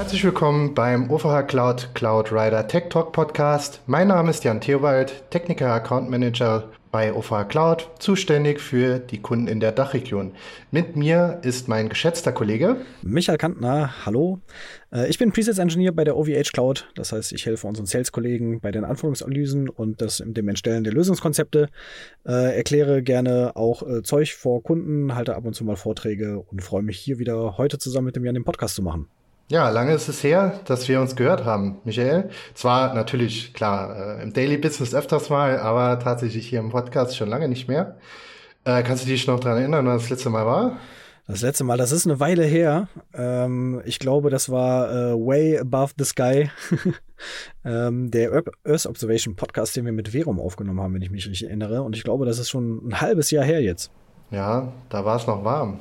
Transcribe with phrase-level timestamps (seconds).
[0.00, 3.82] Herzlich willkommen beim OVH Cloud Cloud Rider Tech Talk Podcast.
[3.86, 9.46] Mein Name ist Jan Theobald, Techniker Account Manager bei OVH Cloud, zuständig für die Kunden
[9.46, 10.32] in der Dachregion.
[10.70, 14.06] Mit mir ist mein geschätzter Kollege Michael Kantner.
[14.06, 14.40] Hallo.
[14.90, 16.88] Äh, ich bin Presets Engineer bei der OVH Cloud.
[16.94, 21.68] Das heißt, ich helfe unseren Sales-Kollegen bei den Anforderungsanalysen und das, dem Entstellen der Lösungskonzepte.
[22.26, 26.62] Äh, erkläre gerne auch äh, Zeug vor Kunden, halte ab und zu mal Vorträge und
[26.62, 29.06] freue mich hier wieder heute zusammen mit dem Jan den Podcast zu machen.
[29.50, 32.30] Ja, lange ist es her, dass wir uns gehört haben, Michael.
[32.54, 37.28] Zwar natürlich, klar, äh, im Daily Business öfters mal, aber tatsächlich hier im Podcast schon
[37.28, 37.96] lange nicht mehr.
[38.62, 40.76] Äh, kannst du dich noch daran erinnern, wann das letzte Mal war?
[41.26, 42.86] Das letzte Mal, das ist eine Weile her.
[43.12, 46.48] Ähm, ich glaube, das war äh, Way Above the Sky.
[47.64, 51.48] ähm, der Earth Observation Podcast, den wir mit Verum aufgenommen haben, wenn ich mich richtig
[51.48, 51.82] erinnere.
[51.82, 53.90] Und ich glaube, das ist schon ein halbes Jahr her jetzt.
[54.30, 55.80] Ja, da war es noch warm.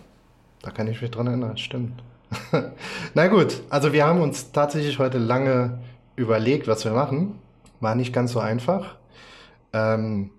[0.64, 2.02] Da kann ich mich dran erinnern, stimmt.
[3.14, 5.80] Na gut, also wir haben uns tatsächlich heute lange
[6.16, 7.40] überlegt, was wir machen.
[7.80, 8.98] War nicht ganz so einfach.
[9.74, 10.32] Ähm,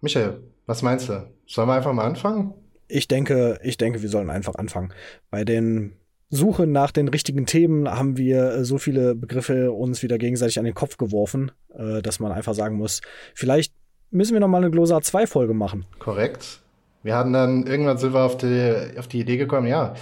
[0.00, 1.30] Michael, was meinst du?
[1.46, 2.54] Sollen wir einfach mal anfangen?
[2.88, 4.92] Ich denke, ich denke, wir sollen einfach anfangen.
[5.30, 5.94] Bei den
[6.30, 10.64] Suche nach den richtigen Themen haben wir äh, so viele Begriffe uns wieder gegenseitig an
[10.64, 13.00] den Kopf geworfen, äh, dass man einfach sagen muss,
[13.34, 13.72] vielleicht
[14.10, 15.86] müssen wir noch mal eine Glosa 2 Folge machen.
[15.98, 16.60] Korrekt.
[17.02, 19.94] Wir hatten dann irgendwann sind wir auf die, auf die Idee gekommen, ja,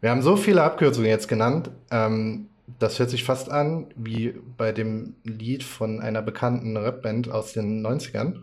[0.00, 1.70] wir haben so viele Abkürzungen jetzt genannt.
[1.90, 7.52] Ähm, das hört sich fast an wie bei dem Lied von einer bekannten Rapband aus
[7.52, 8.42] den 90ern.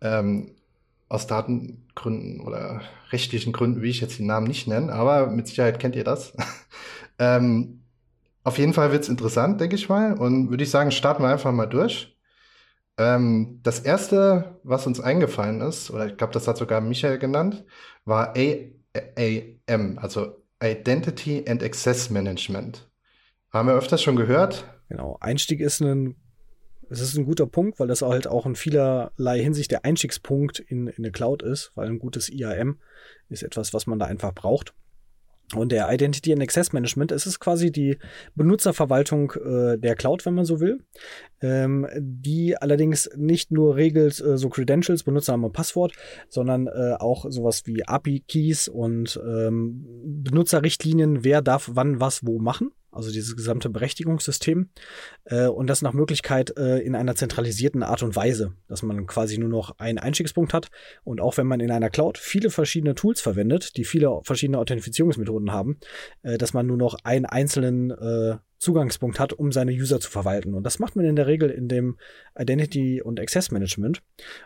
[0.00, 0.52] Ähm,
[1.08, 5.78] aus Datengründen oder rechtlichen Gründen will ich jetzt den Namen nicht nennen, aber mit Sicherheit
[5.78, 6.34] kennt ihr das.
[7.18, 7.80] ähm,
[8.44, 10.14] auf jeden Fall wird's interessant, denke ich mal.
[10.14, 12.16] Und würde ich sagen, starten wir einfach mal durch.
[12.98, 17.64] Ähm, das erste, was uns eingefallen ist, oder ich glaube, das hat sogar Michael genannt,
[18.04, 22.88] war AAM, also Identity and Access Management.
[23.50, 24.64] Haben wir öfters schon gehört?
[24.88, 25.16] Genau.
[25.20, 26.16] Einstieg ist ein,
[26.90, 30.88] es ist ein guter Punkt, weil das halt auch in vielerlei Hinsicht der Einstiegspunkt in,
[30.88, 32.80] in eine Cloud ist, weil ein gutes IAM
[33.28, 34.74] ist etwas, was man da einfach braucht.
[35.54, 37.98] Und der Identity and Access Management, es ist quasi die
[38.34, 40.84] Benutzerverwaltung äh, der Cloud, wenn man so will,
[41.40, 45.94] ähm, die allerdings nicht nur regelt äh, so Credentials, Benutzername und Passwort,
[46.28, 49.86] sondern äh, auch sowas wie API-Keys und ähm,
[50.22, 54.70] Benutzerrichtlinien, wer darf wann was wo machen also dieses gesamte Berechtigungssystem
[55.24, 59.38] äh, und das nach Möglichkeit äh, in einer zentralisierten Art und Weise, dass man quasi
[59.38, 60.68] nur noch einen Einstiegspunkt hat
[61.04, 65.52] und auch wenn man in einer Cloud viele verschiedene Tools verwendet, die viele verschiedene Authentifizierungsmethoden
[65.52, 65.78] haben,
[66.22, 70.54] äh, dass man nur noch einen einzelnen äh, Zugangspunkt hat, um seine User zu verwalten.
[70.54, 71.96] Und das macht man in der Regel in dem
[72.36, 74.02] Identity und Access Management.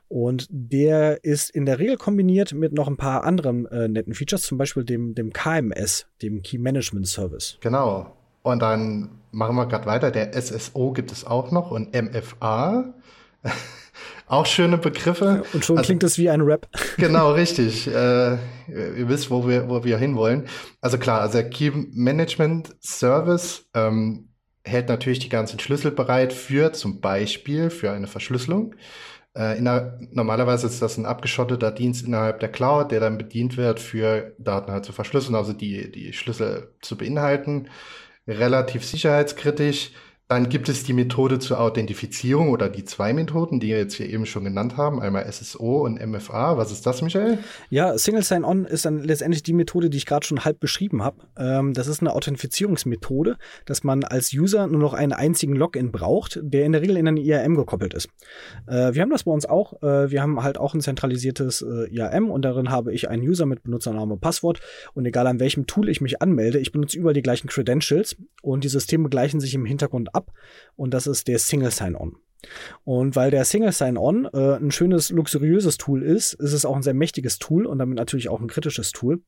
[0.09, 4.43] Und der ist in der Regel kombiniert mit noch ein paar anderen äh, netten Features,
[4.43, 7.59] zum Beispiel dem, dem KMS, dem Key Management Service.
[7.61, 8.15] Genau.
[8.43, 10.11] Und dann machen wir gerade weiter.
[10.11, 12.95] Der SSO gibt es auch noch und MFA.
[14.27, 15.45] auch schöne Begriffe.
[15.53, 16.69] Und schon also, klingt es wie ein Rap.
[16.97, 17.87] genau, richtig.
[17.87, 18.35] Äh,
[18.69, 20.47] ihr wisst, wo wir, wo wir hinwollen.
[20.81, 24.29] Also klar, also der Key Management Service ähm,
[24.65, 28.75] hält natürlich die ganzen Schlüssel bereit für zum Beispiel für eine Verschlüsselung.
[29.35, 33.81] Äh, der, normalerweise ist das ein abgeschotteter Dienst innerhalb der Cloud, der dann bedient wird,
[33.81, 37.69] für Daten halt zu verschlüsseln, also die, die Schlüssel zu beinhalten
[38.29, 39.91] relativ sicherheitskritisch.
[40.33, 44.09] Dann gibt es die Methode zur Authentifizierung oder die zwei Methoden, die wir jetzt hier
[44.09, 46.57] eben schon genannt haben, einmal SSO und MFA.
[46.57, 47.37] Was ist das, Michael?
[47.69, 51.19] Ja, Single Sign-On ist dann letztendlich die Methode, die ich gerade schon halb beschrieben habe.
[51.37, 56.41] Ähm, das ist eine Authentifizierungsmethode, dass man als User nur noch einen einzigen Login braucht,
[56.43, 58.09] der in der Regel in ein IAM gekoppelt ist.
[58.67, 59.83] Äh, wir haben das bei uns auch.
[59.83, 63.45] Äh, wir haben halt auch ein zentralisiertes äh, IAM und darin habe ich einen User
[63.45, 64.61] mit Benutzername und Passwort
[64.95, 68.65] und egal an welchem Tool ich mich anmelde, ich benutze überall die gleichen Credentials und
[68.65, 70.33] die Systeme gleichen sich im Hintergrund ab ab
[70.77, 72.17] und das ist der Single Sign-On.
[72.85, 76.83] Und weil der Single Sign-On äh, ein schönes, luxuriöses Tool ist, ist es auch ein
[76.83, 79.23] sehr mächtiges Tool und damit natürlich auch ein kritisches Tool,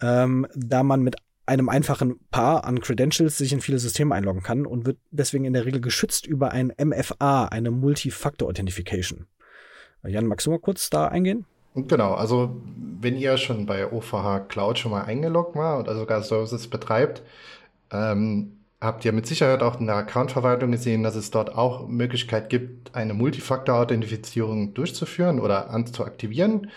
[0.00, 1.16] ähm, da man mit
[1.46, 5.52] einem einfachen Paar an Credentials sich in viele Systeme einloggen kann und wird deswegen in
[5.52, 9.26] der Regel geschützt über ein MFA, eine Multi-Factor Authentification.
[10.06, 11.46] Jan, magst du mal kurz da eingehen?
[11.74, 12.62] Genau, also
[13.00, 17.22] wenn ihr schon bei OVH Cloud schon mal eingeloggt war oder sogar Services betreibt,
[17.90, 22.50] ähm, habt ihr mit Sicherheit auch in der Accountverwaltung gesehen, dass es dort auch Möglichkeit
[22.50, 26.70] gibt, eine Multifaktor-Authentifizierung durchzuführen oder anzuaktivieren.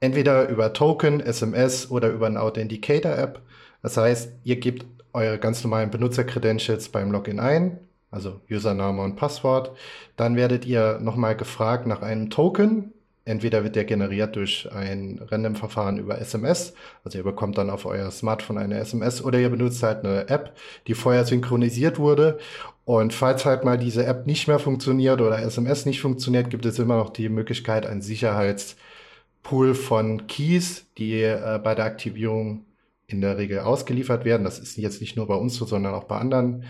[0.00, 3.42] Entweder über Token, SMS oder über eine Authenticator-App.
[3.82, 7.78] Das heißt, ihr gebt eure ganz normalen Benutzer-Credentials beim Login ein,
[8.10, 9.76] also Username und Passwort.
[10.16, 12.92] Dann werdet ihr nochmal gefragt nach einem Token,
[13.28, 16.72] Entweder wird der generiert durch ein Random-Verfahren über SMS,
[17.04, 20.56] also ihr bekommt dann auf euer Smartphone eine SMS, oder ihr benutzt halt eine App,
[20.86, 22.38] die vorher synchronisiert wurde.
[22.86, 26.78] Und falls halt mal diese App nicht mehr funktioniert oder SMS nicht funktioniert, gibt es
[26.78, 32.64] immer noch die Möglichkeit, ein Sicherheitspool von Keys, die äh, bei der Aktivierung
[33.08, 34.44] in der Regel ausgeliefert werden.
[34.44, 36.64] Das ist jetzt nicht nur bei uns so, sondern auch bei anderen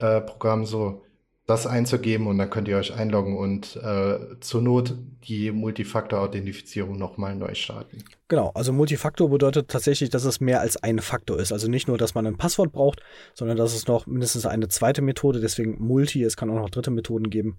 [0.00, 1.02] äh, Programmen so
[1.50, 4.94] das einzugeben und dann könnt ihr euch einloggen und äh, zur Not
[5.24, 8.04] die Multifaktor-Authentifizierung nochmal neu starten.
[8.28, 11.52] Genau, also Multifaktor bedeutet tatsächlich, dass es mehr als ein Faktor ist.
[11.52, 13.02] Also nicht nur, dass man ein Passwort braucht,
[13.34, 16.90] sondern dass es noch mindestens eine zweite Methode, deswegen Multi, es kann auch noch dritte
[16.90, 17.58] Methoden geben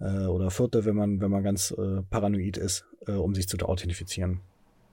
[0.00, 3.58] äh, oder vierte, wenn man, wenn man ganz äh, paranoid ist, äh, um sich zu
[3.58, 4.40] authentifizieren.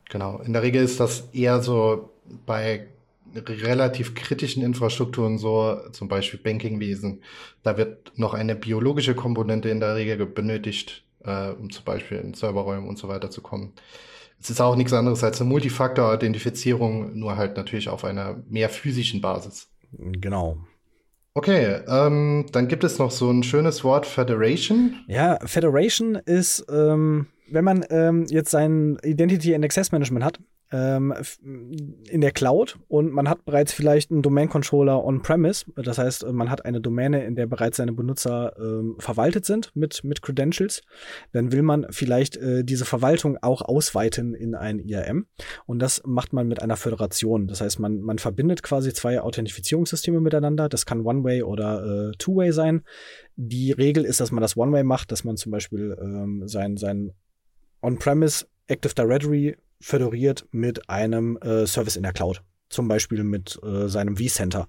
[0.09, 2.11] Genau, in der Regel ist das eher so
[2.45, 2.87] bei
[3.35, 7.21] relativ kritischen Infrastrukturen, so zum Beispiel Bankingwesen,
[7.63, 12.33] da wird noch eine biologische Komponente in der Regel benötigt, äh, um zum Beispiel in
[12.33, 13.73] Serverräumen und so weiter zu kommen.
[14.39, 19.21] Es ist auch nichts anderes als eine Multifaktor-Authentifizierung, nur halt natürlich auf einer mehr physischen
[19.21, 19.69] Basis.
[19.97, 20.57] Genau.
[21.35, 24.95] Okay, ähm, dann gibt es noch so ein schönes Wort Federation.
[25.07, 30.39] Ja, Federation ist, ähm, wenn man ähm, jetzt sein Identity and Access Management hat,
[30.71, 35.65] in der Cloud und man hat bereits vielleicht einen Domain-Controller on-premise.
[35.75, 40.03] Das heißt, man hat eine Domäne, in der bereits seine Benutzer ähm, verwaltet sind mit,
[40.03, 40.81] mit Credentials.
[41.31, 45.27] Dann will man vielleicht äh, diese Verwaltung auch ausweiten in ein IAM.
[45.67, 47.47] Und das macht man mit einer Föderation.
[47.47, 50.69] Das heißt, man, man verbindet quasi zwei Authentifizierungssysteme miteinander.
[50.69, 52.81] Das kann One-Way oder äh, Two-Way sein.
[53.35, 57.11] Die Regel ist, dass man das One-Way macht, dass man zum Beispiel ähm, sein, sein
[57.83, 62.41] On-Premise Active Directory föderiert mit einem äh, Service in der Cloud.
[62.69, 64.67] Zum Beispiel mit äh, seinem vCenter,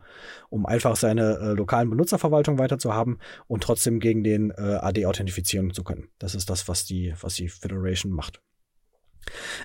[0.51, 5.85] um einfach seine äh, lokalen Benutzerverwaltung weiterzuhaben und trotzdem gegen den äh, AD authentifizieren zu
[5.85, 6.09] können.
[6.19, 8.43] Das ist das, was die, was die Federation macht.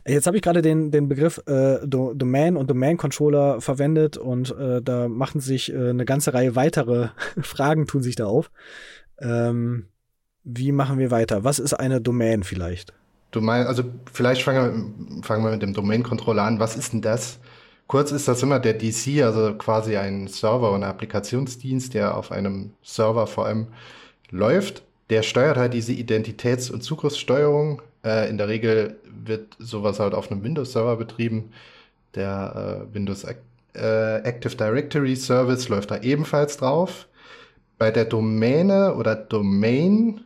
[0.08, 4.56] Jetzt habe ich gerade den, den Begriff äh, Do Domain und Domain Controller verwendet und
[4.58, 7.10] äh, da machen sich äh, eine ganze Reihe weitere
[7.42, 8.52] Fragen tun sich da auf.
[9.20, 9.88] Ähm,
[10.44, 11.44] wie machen wir weiter?
[11.44, 12.94] Was ist eine Domain vielleicht?
[13.32, 16.60] Du meinst, also vielleicht fangen wir, fangen wir mit dem Domain-Controller an.
[16.60, 17.40] Was ist denn das?
[17.88, 22.72] Kurz ist das immer der DC, also quasi ein Server und Applikationsdienst, der auf einem
[22.84, 23.68] Server vor allem
[24.30, 24.84] läuft.
[25.10, 27.82] Der steuert halt diese Identitäts- und Zugriffssteuerung.
[28.04, 31.52] Äh, in der Regel wird sowas halt auf einem Windows-Server betrieben.
[32.16, 37.08] Der äh, Windows äh, Active Directory Service läuft da ebenfalls drauf.
[37.78, 40.22] Bei der Domäne oder Domain,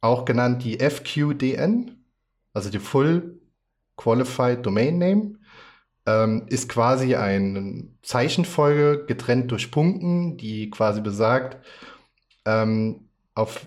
[0.00, 1.97] auch genannt die FQDN,
[2.52, 3.40] also die Full
[3.96, 5.38] Qualified Domain Name,
[6.06, 11.58] ähm, ist quasi eine Zeichenfolge getrennt durch Punkten, die quasi besagt,
[12.46, 13.66] ähm, auf,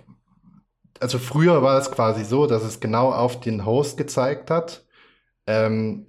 [0.99, 4.85] also früher war es quasi so, dass es genau auf den Host gezeigt hat.
[5.45, 6.07] Ähm,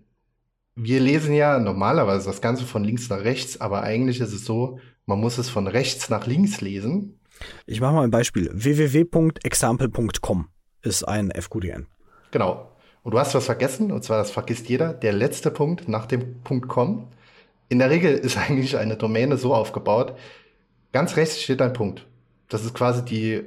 [0.74, 4.78] wir lesen ja normalerweise das Ganze von links nach rechts, aber eigentlich ist es so,
[5.04, 7.20] man muss es von rechts nach links lesen.
[7.66, 8.50] Ich mache mal ein Beispiel.
[8.52, 10.48] www.example.com
[10.82, 11.86] ist ein FQDN.
[12.32, 12.72] Genau.
[13.04, 16.40] Und du hast was vergessen, und zwar das vergisst jeder, der letzte Punkt nach dem
[16.42, 17.08] Punkt .com.
[17.68, 20.16] In der Regel ist eigentlich eine Domäne so aufgebaut,
[20.92, 22.06] ganz rechts steht ein Punkt.
[22.48, 23.42] Das ist quasi die,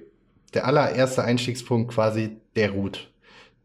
[0.54, 3.12] der allererste Einstiegspunkt, quasi der Root.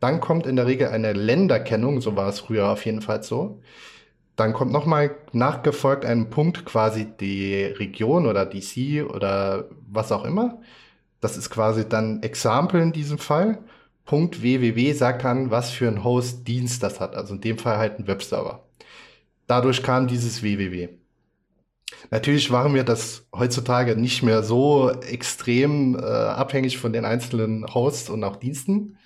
[0.01, 3.61] Dann kommt in der Regel eine Länderkennung, so war es früher auf jeden Fall so.
[4.37, 10.63] Dann kommt nochmal nachgefolgt ein Punkt, quasi die Region oder DC oder was auch immer.
[11.21, 13.59] Das ist quasi dann Example in diesem Fall.
[14.11, 17.15] .www sagt dann, was für ein Host-Dienst das hat.
[17.15, 18.67] Also in dem Fall halt ein Webserver.
[19.47, 20.89] Dadurch kam dieses www.
[22.11, 28.11] Natürlich waren wir das heutzutage nicht mehr so extrem äh, abhängig von den einzelnen Hosts
[28.11, 28.97] und auch Diensten.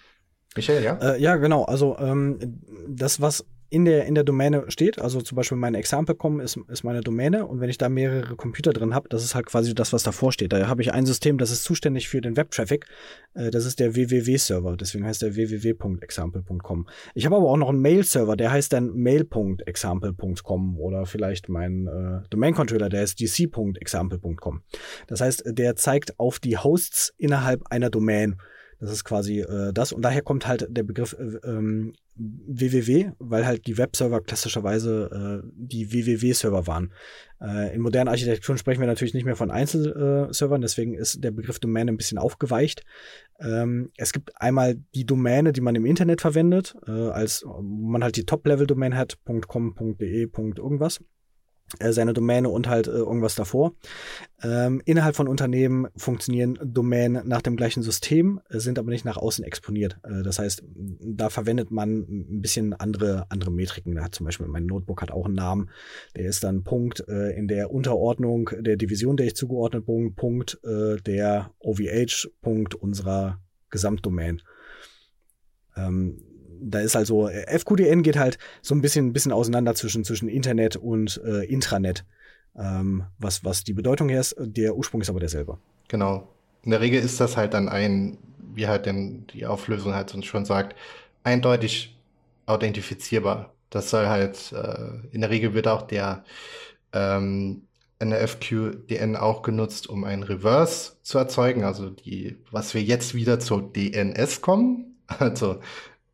[0.55, 0.95] Michael, ja?
[0.99, 1.65] Äh, ja, genau.
[1.65, 2.39] Also ähm,
[2.87, 3.45] das, was
[3.75, 5.01] in der, in der Domäne steht.
[5.01, 8.73] Also zum Beispiel meine Example.com ist, ist meine Domäne und wenn ich da mehrere Computer
[8.73, 10.53] drin habe, das ist halt quasi das, was davor steht.
[10.53, 12.87] Da habe ich ein System, das ist zuständig für den Web-Traffic.
[13.35, 16.87] Äh, das ist der www-Server, deswegen heißt der www.example.com.
[17.15, 22.29] Ich habe aber auch noch einen Mail-Server, der heißt dann mail.example.com oder vielleicht mein äh,
[22.31, 24.63] Domain-Controller, der ist dc.example.com.
[25.09, 28.37] Das heißt, der zeigt auf die Hosts innerhalb einer Domain.
[28.79, 29.93] Das ist quasi äh, das.
[29.93, 35.49] Und daher kommt halt der Begriff äh, ähm, www, weil halt die Webserver klassischerweise äh,
[35.55, 36.93] die www-Server waren.
[37.41, 41.59] Äh, in modernen Architekturen sprechen wir natürlich nicht mehr von Einzelservern, deswegen ist der Begriff
[41.59, 42.85] Domäne ein bisschen aufgeweicht.
[43.41, 48.17] Ähm, es gibt einmal die Domäne, die man im Internet verwendet, äh, als man halt
[48.17, 49.19] die Top-Level-Domain hat,
[49.49, 51.01] .com, .de, irgendwas.
[51.79, 53.75] Äh, seine Domäne und halt äh, irgendwas davor.
[54.43, 59.17] Ähm, innerhalb von Unternehmen funktionieren Domänen nach dem gleichen System, äh, sind aber nicht nach
[59.17, 59.99] außen exponiert.
[60.03, 60.63] Das heißt,
[61.01, 63.95] da verwendet man ein bisschen andere, andere Metriken.
[63.95, 65.71] Da hat zum Beispiel mein Notebook hat auch einen Namen.
[66.17, 71.51] Der ist dann Punkt in der Unterordnung der Division, der ich zugeordnet bin, Punkt der
[71.59, 73.41] OVH, Punkt unserer
[73.71, 74.43] Gesamtdomain.
[75.77, 76.23] Ähm,
[76.65, 80.77] da ist also FQDN geht halt so ein bisschen, ein bisschen auseinander zwischen, zwischen Internet
[80.77, 82.05] und äh, Intranet.
[82.57, 85.59] Ähm, was, was die Bedeutung her ist, der Ursprung ist aber derselbe.
[85.89, 86.29] Genau.
[86.63, 88.19] In der Regel ist das halt dann ein,
[88.55, 90.77] wie halt denn die Auflösung halt uns schon sagt,
[91.25, 91.97] eindeutig
[92.47, 93.53] authentifizierbar.
[93.71, 96.25] Das soll halt, äh, in der Regel wird auch der
[96.93, 97.63] ähm,
[98.03, 103.73] NFQDN auch genutzt, um ein Reverse zu erzeugen, also die, was wir jetzt wieder zur
[103.73, 105.61] DNS kommen, also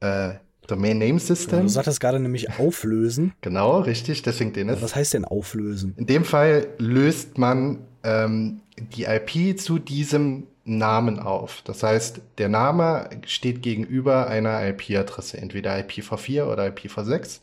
[0.01, 0.35] äh,
[0.67, 1.63] Domain Name System.
[1.63, 3.33] Du sagtest gerade nämlich auflösen.
[3.41, 4.83] genau, richtig, deswegen DNS.
[4.83, 5.95] was heißt denn auflösen?
[5.97, 11.63] In dem Fall löst man ähm, die IP zu diesem Namen auf.
[11.65, 17.41] Das heißt, der Name steht gegenüber einer IP-Adresse, entweder IPv4 oder IPv6.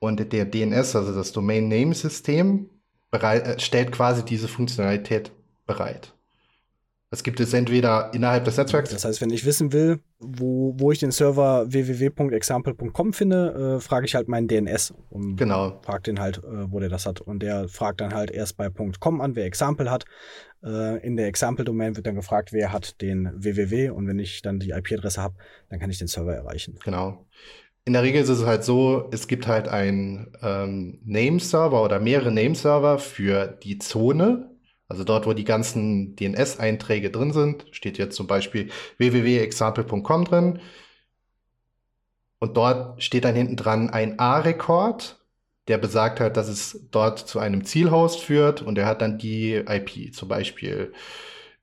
[0.00, 2.68] Und der DNS, also das Domain Name System,
[3.10, 5.30] bereit, äh, stellt quasi diese Funktionalität
[5.66, 6.13] bereit.
[7.14, 8.90] Das gibt es entweder innerhalb des Netzwerks.
[8.90, 14.06] Das heißt, wenn ich wissen will, wo, wo ich den Server www.example.com finde, äh, frage
[14.06, 15.80] ich halt meinen DNS und genau.
[15.82, 17.20] frage den halt, äh, wo der das hat.
[17.20, 20.06] Und der fragt dann halt erst bei .com an, wer Example hat.
[20.64, 23.90] Äh, in der Example-Domain wird dann gefragt, wer hat den www.
[23.90, 25.36] Und wenn ich dann die IP-Adresse habe,
[25.68, 26.80] dann kann ich den Server erreichen.
[26.84, 27.24] Genau.
[27.84, 32.32] In der Regel ist es halt so, es gibt halt einen ähm, Name-Server oder mehrere
[32.32, 34.50] Name-Server für die Zone,
[34.88, 40.60] also dort, wo die ganzen DNS-Einträge drin sind, steht jetzt zum Beispiel www.example.com drin.
[42.38, 45.18] Und dort steht dann hinten dran ein A-Rekord,
[45.68, 49.54] der besagt halt, dass es dort zu einem Zielhost führt und er hat dann die
[49.54, 50.92] IP, zum Beispiel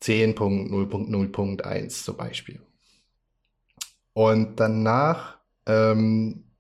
[0.02, 2.60] 10.0.0.1 zum Beispiel.
[4.14, 5.38] Und danach
[5.68, 6.51] ähm,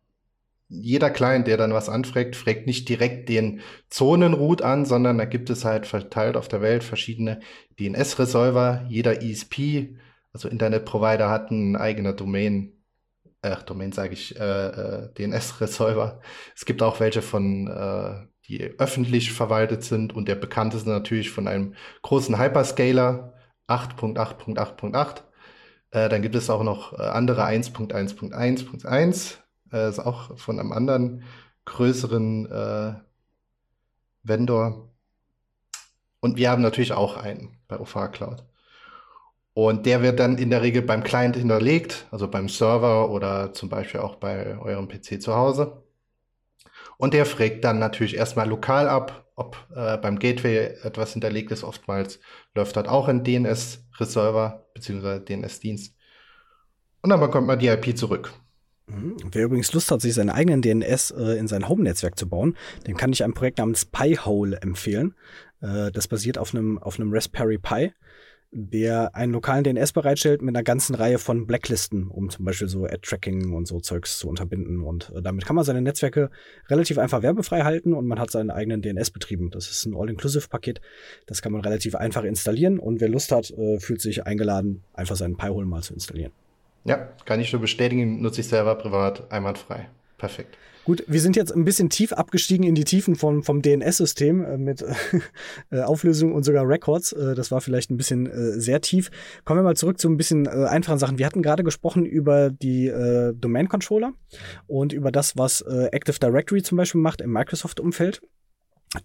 [0.72, 3.60] jeder Client, der dann was anfragt, fragt nicht direkt den
[3.90, 7.42] Zonenroot an, sondern da gibt es halt verteilt auf der Welt verschiedene
[7.78, 8.86] DNS-Resolver.
[8.88, 9.98] Jeder ESP,
[10.32, 12.72] also Internetprovider, hat einen eigenen Domain,
[13.42, 16.22] äh, Domain sage ich, äh, äh, DNS-Resolver.
[16.56, 21.50] Es gibt auch welche von, äh, die öffentlich verwaltet sind und der bekannteste natürlich von
[21.50, 23.34] einem großen Hyperscaler
[23.68, 25.24] 8.8.8.8.
[25.92, 29.41] Äh, dann gibt es auch noch äh, andere 1.1.1.1
[29.72, 31.24] äh, ist auch von einem anderen
[31.66, 32.94] größeren äh,
[34.24, 34.90] Vendor.
[36.20, 38.44] Und wir haben natürlich auch einen bei OFA Cloud.
[39.54, 43.70] Und der wird dann in der Regel beim Client hinterlegt, also beim Server oder zum
[43.70, 45.84] Beispiel auch bei eurem PC zu Hause.
[46.98, 51.64] Und der fragt dann natürlich erstmal lokal ab, ob äh, beim Gateway etwas hinterlegt ist.
[51.64, 52.20] Oftmals
[52.54, 55.20] läuft dort auch ein DNS-Resolver bzw.
[55.20, 55.96] DNS-Dienst.
[57.02, 58.32] Und dann bekommt man die IP zurück.
[58.92, 59.18] Mhm.
[59.32, 62.56] Wer übrigens Lust hat, sich seinen eigenen DNS äh, in sein Home-Netzwerk zu bauen,
[62.88, 65.16] dem kann ich ein Projekt namens Pi-Hole empfehlen.
[65.62, 67.94] Äh, das basiert auf einem, auf Raspberry Pi,
[68.54, 72.86] der einen lokalen DNS bereitstellt mit einer ganzen Reihe von Blacklisten, um zum Beispiel so
[72.86, 74.82] Ad-Tracking und so Zeugs zu unterbinden.
[74.82, 76.30] Und äh, damit kann man seine Netzwerke
[76.68, 79.52] relativ einfach werbefrei halten und man hat seinen eigenen DNS betrieben.
[79.52, 80.82] Das ist ein All-Inclusive-Paket.
[81.28, 85.16] Das kann man relativ einfach installieren und wer Lust hat, äh, fühlt sich eingeladen, einfach
[85.16, 86.34] seinen Pi-Hole mal zu installieren.
[86.84, 89.88] Ja, kann ich nur bestätigen, nutze ich selber privat einwandfrei.
[90.18, 90.58] Perfekt.
[90.84, 94.58] Gut, wir sind jetzt ein bisschen tief abgestiegen in die Tiefen vom, vom DNS-System äh,
[94.58, 94.84] mit
[95.72, 97.12] äh, Auflösung und sogar Records.
[97.12, 99.12] Äh, das war vielleicht ein bisschen äh, sehr tief.
[99.46, 101.20] Kommen wir mal zurück zu ein bisschen äh, einfachen Sachen.
[101.20, 104.14] Wir hatten gerade gesprochen über die äh, Domain-Controller
[104.68, 108.22] und über das, was Active Directory zum Beispiel macht im Microsoft-Umfeld.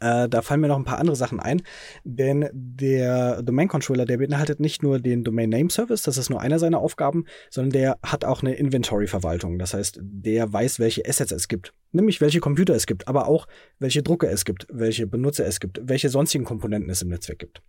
[0.00, 1.62] Äh, da fallen mir noch ein paar andere Sachen ein,
[2.02, 6.40] denn der Domain Controller, der beinhaltet nicht nur den Domain Name Service, das ist nur
[6.40, 9.60] einer seiner Aufgaben, sondern der hat auch eine Inventory-Verwaltung.
[9.60, 13.46] Das heißt, der weiß, welche Assets es gibt, nämlich welche Computer es gibt, aber auch
[13.78, 17.62] welche Drucke es gibt, welche Benutzer es gibt, welche sonstigen Komponenten es im Netzwerk gibt,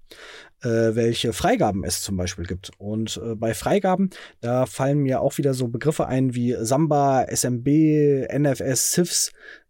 [0.64, 2.72] äh, welche Freigaben es zum Beispiel gibt.
[2.80, 4.10] Und äh, bei Freigaben,
[4.42, 7.68] da fallen mir auch wieder so Begriffe ein wie Samba, SMB,
[8.34, 9.67] NFS, ähm,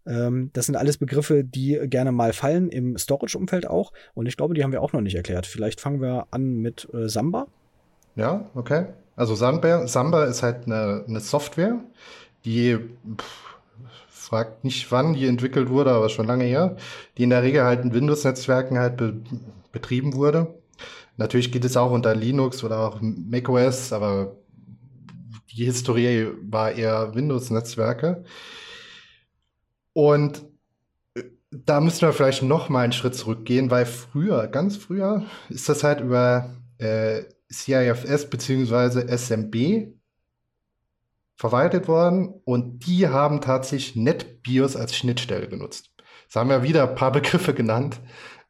[0.54, 3.92] das sind alles Begriffe, die gerne mal fallen, im Storage-Umfeld auch.
[4.14, 5.46] Und ich glaube, die haben wir auch noch nicht erklärt.
[5.46, 7.48] Vielleicht fangen wir an mit äh, Samba.
[8.16, 8.86] Ja, okay.
[9.18, 11.80] Also Samba, Samba ist halt eine, eine Software,
[12.46, 13.58] die pff,
[14.10, 16.78] fragt nicht, wann die entwickelt wurde, aber schon lange her,
[17.18, 19.16] die in der Regel halt in Windows-Netzwerken halt be
[19.72, 20.48] betrieben wurde.
[21.18, 24.36] Natürlich geht es auch unter Linux oder auch macOS, aber
[25.52, 28.24] die Historie war eher Windows-Netzwerke.
[29.98, 30.46] Und
[31.50, 35.84] da müssen wir vielleicht noch mal einen Schritt zurückgehen, weil früher, ganz früher, ist das
[35.84, 39.08] halt über äh, CIFS bzw.
[39.18, 39.88] SMB
[41.36, 45.90] verwaltet worden und die haben tatsächlich NetBIOS als Schnittstelle genutzt.
[46.28, 48.00] Das haben wir wieder ein paar Begriffe genannt,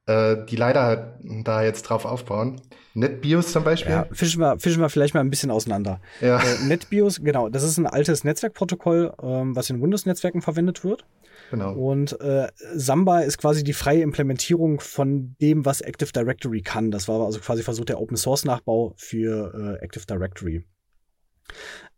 [0.05, 1.13] äh, die leider halt
[1.45, 2.59] da jetzt drauf aufbauen.
[2.93, 3.93] NetBIOS zum Beispiel.
[3.93, 6.01] Ja, fischen wir, fischen wir vielleicht mal ein bisschen auseinander.
[6.19, 6.39] Ja.
[6.39, 11.05] Äh, NetBIOS, genau, das ist ein altes Netzwerkprotokoll, ähm, was in Windows-Netzwerken verwendet wird.
[11.51, 11.73] Genau.
[11.73, 16.91] Und äh, Samba ist quasi die freie Implementierung von dem, was Active Directory kann.
[16.91, 20.65] Das war also quasi versucht der Open Source Nachbau für äh, Active Directory.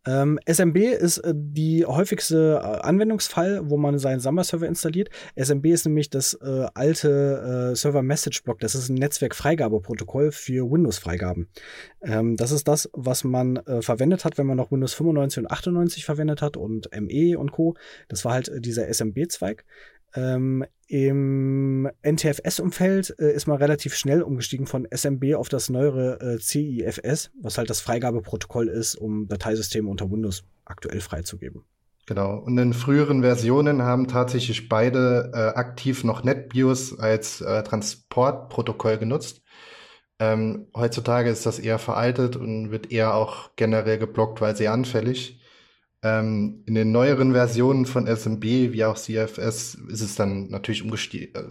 [0.09, 5.09] Ähm, SMB ist äh, die häufigste äh, Anwendungsfall, wo man seinen Samba-Server installiert.
[5.35, 8.59] SMB ist nämlich das äh, alte äh, Server-Message-Block.
[8.59, 11.49] Das ist ein Netzwerk-Freigabeprotokoll für Windows-Freigaben.
[12.01, 15.51] Ähm, das ist das, was man äh, verwendet hat, wenn man noch Windows 95 und
[15.51, 17.75] 98 verwendet hat und ME und Co.
[18.07, 19.63] Das war halt dieser SMB-Zweig.
[20.15, 26.39] Ähm, Im NTFS-Umfeld äh, ist man relativ schnell umgestiegen von SMB auf das neuere äh,
[26.39, 31.63] CIFS, was halt das Freigabeprotokoll ist, um Dateisysteme unter Windows aktuell freizugeben.
[32.07, 32.37] Genau.
[32.37, 39.43] Und in früheren Versionen haben tatsächlich beide äh, aktiv noch NetBIOS als äh, Transportprotokoll genutzt.
[40.17, 45.39] Ähm, heutzutage ist das eher veraltet und wird eher auch generell geblockt, weil sehr anfällig.
[46.01, 50.83] Ähm, in den neueren Versionen von SMB wie auch CFS ist es dann natürlich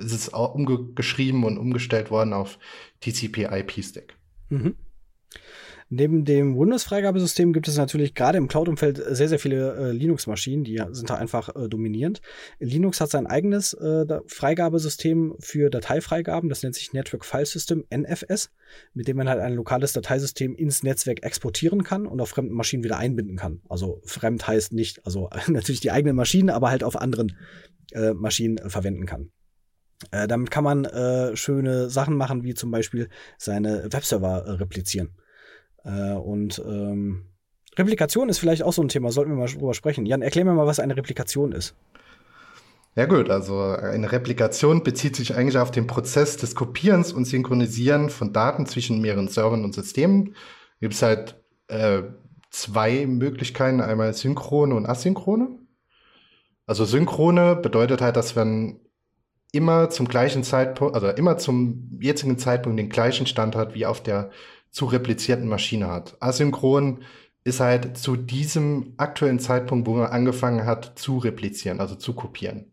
[0.01, 2.59] ist es auch umgeschrieben und umgestellt worden auf
[3.01, 4.15] TCP/IP-Stack.
[4.49, 4.75] Mhm.
[5.91, 10.83] Neben dem Windows-Freigabesystem gibt es natürlich gerade im Cloud-Umfeld sehr, sehr viele äh, Linux-Maschinen, die
[10.91, 12.21] sind da einfach äh, dominierend.
[12.59, 18.51] Linux hat sein eigenes äh, Freigabesystem für Dateifreigaben, das nennt sich Network File System, NFS,
[18.93, 22.85] mit dem man halt ein lokales Dateisystem ins Netzwerk exportieren kann und auf fremden Maschinen
[22.85, 23.63] wieder einbinden kann.
[23.71, 27.35] Also fremd heißt nicht, also natürlich die eigenen Maschinen, aber halt auf anderen
[27.93, 29.31] äh, Maschinen äh, verwenden kann.
[30.11, 30.87] Äh, damit kann man
[31.35, 35.17] schöne Sachen machen, wie zum Beispiel seine Webserver replizieren.
[35.89, 37.25] Äh, und ähm,
[37.77, 40.07] Replikation ist vielleicht auch so ein Thema, sollten wir mal drüber sprechen.
[40.07, 41.75] Jan, erklär mir mal, was eine Replikation ist.
[42.97, 48.11] Ja gut, also eine Replikation bezieht sich eigentlich auf den Prozess des Kopierens und Synchronisieren
[48.11, 50.35] von Daten zwischen mehreren Servern und Systemen.
[50.81, 51.37] Gibt es halt
[51.69, 52.03] äh,
[52.51, 55.61] zwei Möglichkeiten, einmal synchrone und asynchrone.
[56.67, 58.81] Also synchrone bedeutet halt, dass man
[59.53, 64.03] immer zum gleichen Zeitpunkt, also immer zum jetzigen Zeitpunkt den gleichen Stand hat wie auf
[64.03, 64.31] der
[64.71, 66.17] zu replizierten Maschine hat.
[66.21, 67.03] Asynchron
[67.45, 72.73] ist halt zu diesem aktuellen Zeitpunkt, wo man angefangen hat, zu replizieren, also zu kopieren.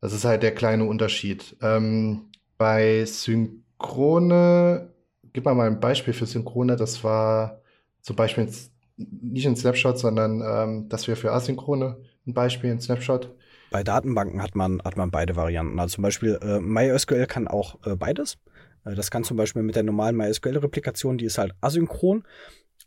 [0.00, 1.56] Das ist halt der kleine Unterschied.
[1.62, 4.92] Ähm, bei Synchrone,
[5.32, 7.62] gib mal ein Beispiel für Synchrone, das war
[8.02, 8.48] zum Beispiel
[8.96, 13.34] nicht ein Snapshot, sondern ähm, das wäre für Asynchrone ein Beispiel, ein Snapshot.
[13.70, 15.78] Bei Datenbanken hat man, hat man beide Varianten.
[15.78, 18.38] Also zum Beispiel äh, MySQL kann auch äh, beides.
[18.86, 22.24] Äh, das kann zum Beispiel mit der normalen MySQL-Replikation, die ist halt asynchron.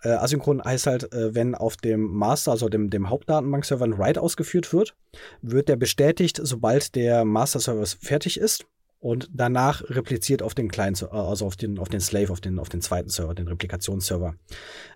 [0.02, 4.22] Äh, asynchron heißt halt, äh, wenn auf dem Master, also dem, dem Hauptdatenbankserver ein Write
[4.22, 4.96] ausgeführt wird,
[5.42, 8.66] wird der bestätigt, sobald der Master-Server fertig ist
[9.00, 12.60] und danach repliziert auf den Client, äh, also auf den, auf den Slave, auf den,
[12.60, 14.36] auf den zweiten Server, den Replikationsserver.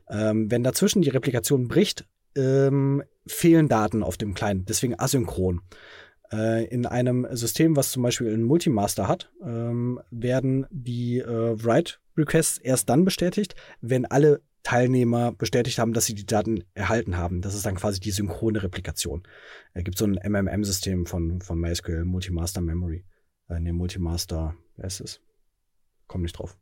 [0.10, 5.62] Ähm, wenn dazwischen die Replikation bricht, ähm, fehlen Daten auf dem Client, deswegen asynchron.
[6.34, 12.58] Äh, in einem System, was zum Beispiel einen Multimaster hat, ähm, werden die äh, Write-Requests
[12.58, 17.42] erst dann bestätigt, wenn alle Teilnehmer bestätigt haben, dass sie die Daten erhalten haben.
[17.42, 19.24] Das ist dann quasi die synchrone Replikation.
[19.74, 23.06] Es gibt so ein MMM-System von, von MySQL, Multimaster Memory.
[23.50, 25.22] Äh, ne, Multimaster, wer ist es?
[26.08, 26.58] Komm nicht drauf.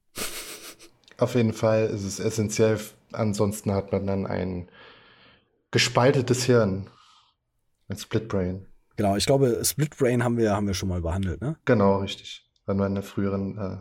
[1.17, 2.77] Auf jeden Fall ist es essentiell.
[3.13, 4.67] Ansonsten hat man dann ein
[5.69, 6.89] gespaltetes Hirn.
[7.87, 8.65] Ein Split Brain.
[9.01, 11.55] Genau, ich glaube, Split Brain haben wir, haben wir schon mal behandelt, ne?
[11.65, 12.45] Genau, richtig.
[12.67, 13.57] Wenn wir in der früheren.
[13.57, 13.77] Äh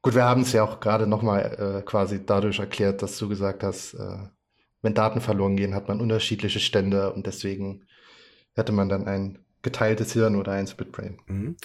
[0.00, 3.62] Gut, wir haben es ja auch gerade nochmal äh, quasi dadurch erklärt, dass du gesagt
[3.62, 4.16] hast, äh,
[4.80, 7.84] wenn Daten verloren gehen, hat man unterschiedliche Stände und deswegen
[8.54, 11.18] hätte man dann ein geteiltes Hirn oder ein Splitbrain.
[11.26, 11.56] Mhm.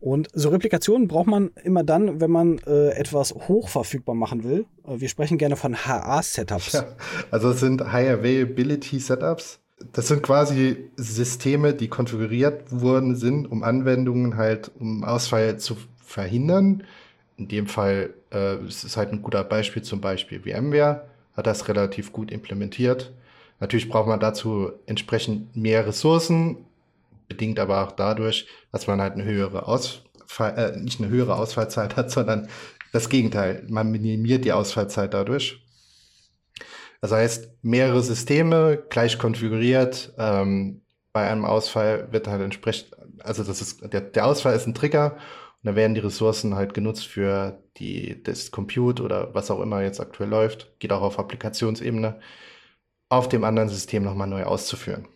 [0.00, 4.66] Und so Replikationen braucht man immer dann, wenn man äh, etwas hochverfügbar machen will.
[4.84, 6.72] Äh, wir sprechen gerne von HA-Setups.
[6.72, 6.96] Ja,
[7.30, 9.60] also es sind High Availability Setups
[9.92, 16.84] das sind quasi Systeme, die konfiguriert worden sind, um Anwendungen halt, um Ausfall zu verhindern.
[17.36, 21.68] In dem Fall äh, es ist halt ein guter Beispiel, zum Beispiel VMware hat das
[21.68, 23.12] relativ gut implementiert.
[23.60, 26.64] Natürlich braucht man dazu entsprechend mehr Ressourcen,
[27.28, 31.96] bedingt aber auch dadurch, dass man halt eine höhere Ausfall, äh, nicht eine höhere Ausfallzeit
[31.96, 32.48] hat, sondern
[32.92, 33.64] das Gegenteil.
[33.68, 35.62] Man minimiert die Ausfallzeit dadurch.
[37.00, 40.82] Das heißt, mehrere Systeme gleich konfiguriert, ähm,
[41.12, 45.16] bei einem Ausfall wird halt entsprechend, also das ist, der, der Ausfall ist ein Trigger
[45.62, 49.82] und da werden die Ressourcen halt genutzt für die, das Compute oder was auch immer
[49.82, 52.20] jetzt aktuell läuft, geht auch auf Applikationsebene,
[53.08, 55.08] auf dem anderen System nochmal neu auszuführen.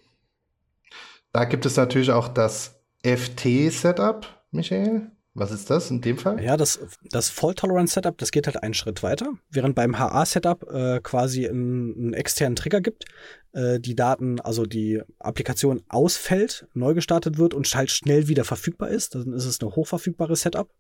[1.33, 5.11] Da gibt es natürlich auch das FT-Setup, Michael.
[5.37, 6.41] Was ist das in dem Fall?
[6.41, 6.79] Ja, das,
[7.11, 9.33] das Fault-Tolerance-Setup, das geht halt einen Schritt weiter.
[9.51, 13.05] Während beim HA-Setup äh, quasi einen, externen Trigger gibt,
[13.53, 18.91] äh, die Daten, also die Applikation ausfällt, neu gestartet wird und halt schnell wieder verfügbar
[18.91, 20.71] ist, dann ist es ein hochverfügbares Setup.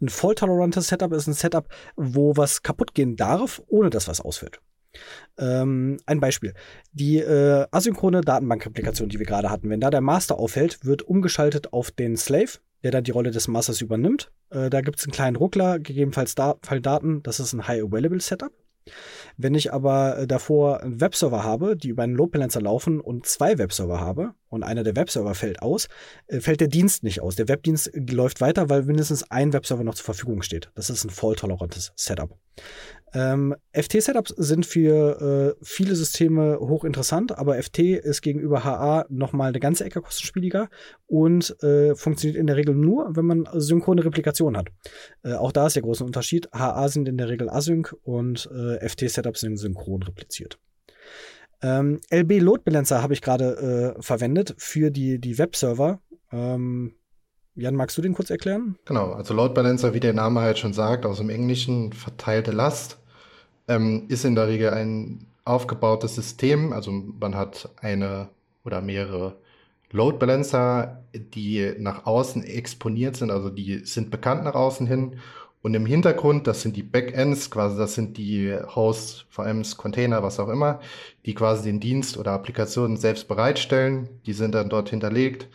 [0.00, 4.60] Ein fault-tolerantes Setup ist ein Setup, wo was kaputt gehen darf, ohne dass was ausfällt.
[5.38, 6.54] Ähm, ein Beispiel.
[6.92, 11.72] Die äh, asynchrone Datenbank-Applikation, die wir gerade hatten, wenn da der Master auffällt, wird umgeschaltet
[11.72, 14.30] auf den Slave, der dann die Rolle des Masters übernimmt.
[14.50, 17.22] Äh, da gibt es einen kleinen Ruckler, gegebenenfalls da Daten.
[17.22, 18.52] Das ist ein High-Available-Setup.
[19.36, 23.26] Wenn ich aber äh, davor einen Webserver habe, die über einen Load Balancer laufen und
[23.26, 25.88] zwei Webserver habe und einer der Webserver fällt aus,
[26.26, 27.34] äh, fällt der Dienst nicht aus.
[27.36, 30.70] Der Webdienst läuft weiter, weil mindestens ein Webserver noch zur Verfügung steht.
[30.74, 32.38] Das ist ein fault-tolerantes Setup.
[33.14, 39.60] Ähm, FT-Setups sind für äh, viele Systeme hochinteressant, aber FT ist gegenüber HA nochmal eine
[39.60, 40.68] ganze Ecke kostenspieliger
[41.06, 44.68] und äh, funktioniert in der Regel nur, wenn man synchrone Replikation hat.
[45.22, 46.48] Äh, auch da ist der große Unterschied.
[46.52, 50.58] HA sind in der Regel async und äh, FT-Setups sind synchron repliziert.
[51.62, 56.00] Ähm, LB Load Balancer habe ich gerade äh, verwendet für die, die Webserver.
[56.32, 56.96] Ähm,
[57.54, 58.76] Jan, magst du den kurz erklären?
[58.84, 62.98] Genau, also Load Balancer, wie der Name halt schon sagt, aus dem Englischen verteilte Last
[63.68, 66.72] ähm, ist in der Regel ein aufgebautes System.
[66.72, 68.28] Also man hat eine
[68.64, 69.36] oder mehrere
[69.90, 75.20] Load Balancer, die nach außen exponiert sind, also die sind bekannt nach außen hin.
[75.62, 80.38] Und im Hintergrund, das sind die Backends, quasi das sind die Hosts, VMs, Container, was
[80.38, 80.80] auch immer,
[81.24, 84.08] die quasi den Dienst oder Applikationen selbst bereitstellen.
[84.26, 85.48] Die sind dann dort hinterlegt.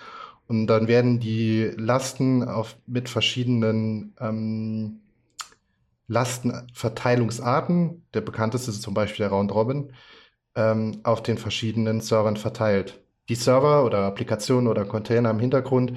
[0.47, 4.99] Und dann werden die Lasten auf, mit verschiedenen ähm,
[6.09, 9.93] Lastenverteilungsarten, der bekannteste ist zum Beispiel der Round Robin,
[10.55, 13.01] ähm, auf den verschiedenen Servern verteilt.
[13.29, 15.93] Die Server oder Applikationen oder Container im Hintergrund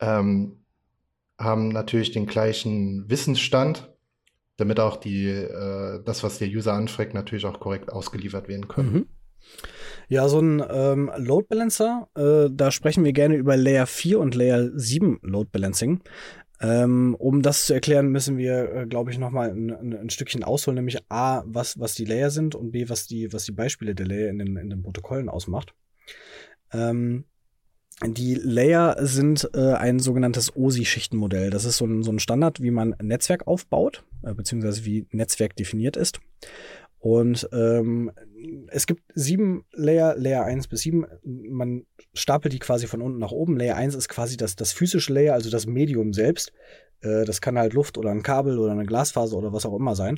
[0.00, 0.64] ähm,
[1.38, 3.92] haben natürlich den gleichen Wissensstand,
[4.58, 8.92] damit auch die, äh, das, was der User anfragt, natürlich auch korrekt ausgeliefert werden können.
[8.92, 9.06] Mhm.
[10.08, 14.34] Ja, so ein ähm, Load Balancer, äh, da sprechen wir gerne über Layer 4 und
[14.34, 16.00] Layer 7 Load Balancing.
[16.62, 20.44] Ähm, um das zu erklären, müssen wir, äh, glaube ich, nochmal ein, ein, ein Stückchen
[20.44, 23.96] ausholen, nämlich A, was, was die Layer sind und B, was die, was die Beispiele
[23.96, 25.74] der Layer in den, in den Protokollen ausmacht.
[26.72, 27.24] Ähm,
[28.06, 31.50] die Layer sind äh, ein sogenanntes OSI-Schichtenmodell.
[31.50, 35.56] Das ist so ein, so ein Standard, wie man Netzwerk aufbaut, äh, beziehungsweise wie Netzwerk
[35.56, 36.20] definiert ist.
[36.98, 38.12] Und ähm,
[38.68, 41.06] es gibt sieben Layer, Layer 1 bis 7.
[41.24, 43.56] Man stapelt die quasi von unten nach oben.
[43.56, 46.52] Layer 1 ist quasi das, das physische Layer, also das Medium selbst.
[47.00, 49.94] Äh, das kann halt Luft oder ein Kabel oder eine Glasfaser oder was auch immer
[49.94, 50.16] sein.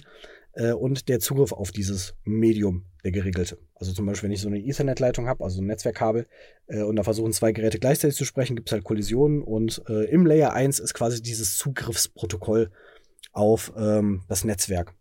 [0.53, 3.59] Äh, und der Zugriff auf dieses Medium, der geregelte.
[3.75, 6.27] Also zum Beispiel, wenn ich so eine Ethernet-Leitung habe, also ein Netzwerkkabel,
[6.67, 9.43] äh, und da versuchen zwei Geräte gleichzeitig zu sprechen, gibt es halt Kollisionen.
[9.43, 12.71] Und äh, im Layer 1 ist quasi dieses Zugriffsprotokoll
[13.33, 14.95] auf ähm, das Netzwerk.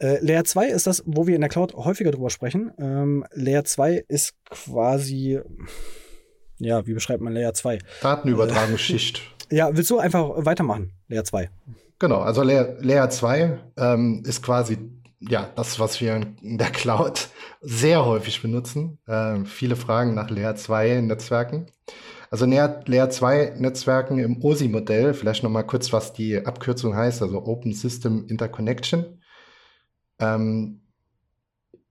[0.00, 2.72] Äh, Layer 2 ist das, wo wir in der Cloud häufiger drüber sprechen.
[2.78, 5.40] Ähm, Layer 2 ist quasi,
[6.58, 7.78] ja, wie beschreibt man Layer 2?
[8.02, 9.22] Datenübertragungsschicht.
[9.50, 11.48] Äh, ja, willst du einfach weitermachen, Layer 2?
[11.98, 14.78] Genau, also Layer, Layer 2 ähm, ist quasi
[15.20, 17.28] ja, das, was wir in der Cloud
[17.60, 18.98] sehr häufig benutzen.
[19.08, 21.66] Ähm, viele Fragen nach Layer 2 Netzwerken.
[22.30, 27.44] Also Layer 2 Netzwerken im OSI-Modell, vielleicht noch mal kurz, was die Abkürzung heißt, also
[27.46, 29.20] Open System Interconnection
[30.24, 30.80] ähm,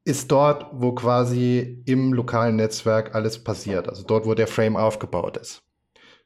[0.05, 3.87] ist dort, wo quasi im lokalen Netzwerk alles passiert.
[3.87, 5.61] Also dort, wo der Frame aufgebaut ist.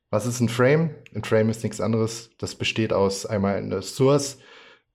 [0.10, 0.96] Was ist ein Frame?
[1.14, 2.32] Ein Frame ist nichts anderes.
[2.38, 4.38] Das besteht aus einmal einer Source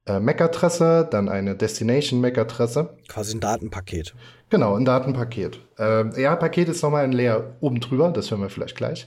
[0.06, 2.96] äh, MAC-Adresse, dann eine Destination MAC-Adresse.
[3.08, 4.14] Quasi ein Datenpaket.
[4.48, 5.60] Genau, ein Datenpaket.
[5.78, 9.06] Äh, ja, Paket ist nochmal ein Layer oben drüber, das hören wir vielleicht gleich.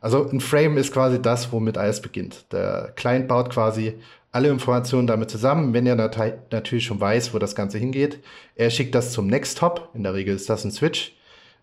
[0.00, 2.52] Also ein Frame ist quasi das, womit alles beginnt.
[2.52, 3.98] Der Client baut quasi
[4.36, 8.20] alle Informationen damit zusammen, wenn er nat natürlich schon weiß, wo das Ganze hingeht.
[8.54, 9.88] Er schickt das zum Next Hop.
[9.94, 11.16] In der Regel ist das ein Switch.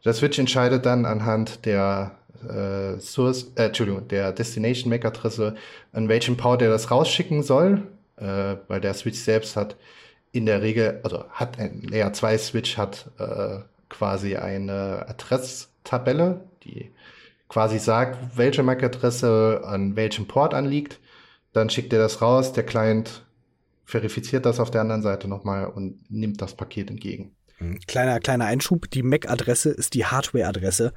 [0.03, 5.53] Der Switch entscheidet dann anhand der äh, Source, äh, Entschuldigung, der Destination MAC Adresse,
[5.91, 7.83] an welchem Port er das rausschicken soll,
[8.17, 9.75] äh, weil der Switch selbst hat
[10.31, 13.59] in der Regel, also hat ein Layer 2 Switch hat äh,
[13.89, 16.89] quasi eine Adresstabelle, die
[17.49, 20.99] quasi sagt, welche MAC-Adresse an welchem Port anliegt.
[21.53, 23.25] Dann schickt er das raus, der Client
[23.85, 27.35] verifiziert das auf der anderen Seite nochmal und nimmt das Paket entgegen.
[27.87, 30.93] Kleiner, kleiner Einschub, die MAC-Adresse ist die Hardware-Adresse.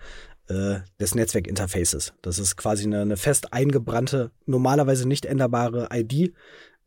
[0.49, 2.15] äh, des Netzwerkinterfaces.
[2.23, 6.35] Das ist quasi eine, eine fest eingebrannte, normalerweise nicht änderbare ID,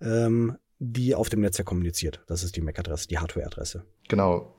[0.02, 2.22] ähm, die auf dem Netzwerk kommuniziert.
[2.28, 3.84] Das ist die MAC-Adresse, die Hardware-Adresse.
[4.08, 4.56] Genau.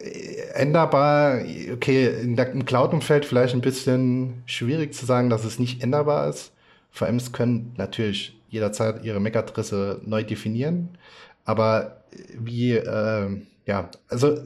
[0.52, 1.40] Änderbar,
[1.72, 6.28] okay, in der, im Cloud-Umfeld vielleicht ein bisschen schwierig zu sagen, dass es nicht änderbar
[6.28, 6.52] ist.
[6.90, 10.98] VMs können natürlich jederzeit ihre MAC-Adresse neu definieren,
[11.44, 12.04] aber
[12.38, 14.38] wie, äh, ja, also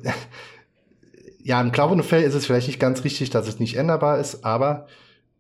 [1.43, 4.87] ja, im Cloud-Umfeld ist es vielleicht nicht ganz richtig, dass es nicht änderbar ist, aber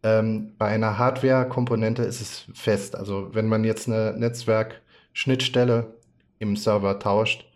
[0.02, 2.94] ähm, bei einer Hardware-Komponente ist es fest.
[2.94, 5.94] Also wenn man jetzt eine Netzwerk-Schnittstelle
[6.38, 7.46] im Server tauscht,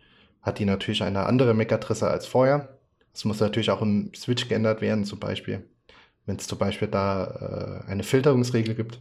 [0.40, 2.79] hat die natürlich eine andere MAC-Adresse als vorher.
[3.12, 5.64] Es muss natürlich auch im Switch geändert werden, zum Beispiel,
[6.25, 8.99] wenn es zum Beispiel da äh, eine Filterungsregel gibt.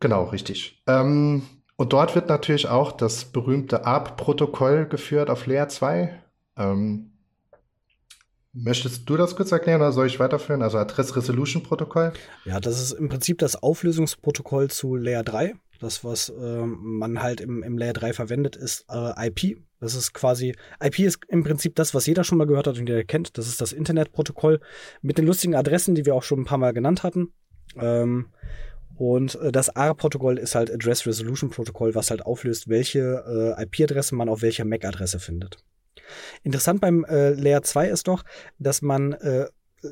[0.00, 0.82] Genau, richtig.
[0.86, 1.42] Ähm,
[1.76, 6.22] und dort wird natürlich auch das berühmte ARP-Protokoll geführt auf Layer 2.
[6.56, 7.12] Ähm,
[8.58, 10.62] Möchtest du das kurz erklären oder soll ich weiterführen?
[10.62, 12.14] Also Address Resolution Protokoll?
[12.46, 15.56] Ja, das ist im Prinzip das Auflösungsprotokoll zu Layer 3.
[15.78, 19.60] Das, was äh, man halt im, im Layer 3 verwendet, ist äh, IP.
[19.78, 22.88] Das ist quasi, IP ist im Prinzip das, was jeder schon mal gehört hat und
[22.88, 23.36] jeder kennt.
[23.36, 24.60] Das ist das Internetprotokoll
[25.02, 27.34] mit den lustigen Adressen, die wir auch schon ein paar Mal genannt hatten.
[27.76, 28.28] Ähm,
[28.96, 34.14] und äh, das AR-Protokoll ist halt Address Resolution Protokoll, was halt auflöst, welche äh, IP-Adresse
[34.14, 35.58] man auf welcher MAC-Adresse findet.
[36.42, 38.24] Interessant beim äh, Layer 2 ist doch,
[38.58, 39.46] dass man äh,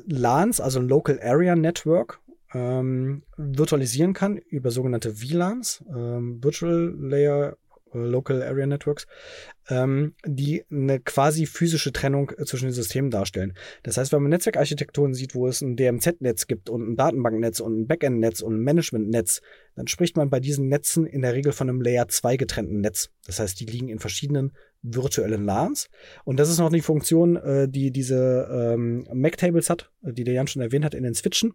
[0.07, 2.19] LANs, also Local Area Network,
[2.53, 7.57] ähm, virtualisieren kann über sogenannte VLANs, ähm, Virtual Layer
[7.93, 9.07] äh, Local Area Networks,
[9.69, 13.53] ähm, die eine quasi physische Trennung äh, zwischen den Systemen darstellen.
[13.83, 17.81] Das heißt, wenn man Netzwerkarchitekturen sieht, wo es ein DMZ-Netz gibt und ein Datenbanknetz und
[17.81, 19.41] ein Backend-Netz und ein Management-Netz,
[19.75, 23.09] dann spricht man bei diesen Netzen in der Regel von einem Layer 2 getrennten Netz.
[23.25, 24.53] Das heißt, die liegen in verschiedenen
[24.85, 25.89] virtuellen LANs.
[26.23, 30.47] Und das ist noch die Funktion, äh, die diese ähm, MAC-Tables hat, die der Jan
[30.47, 31.53] schon erwähnt hat in den Switchen.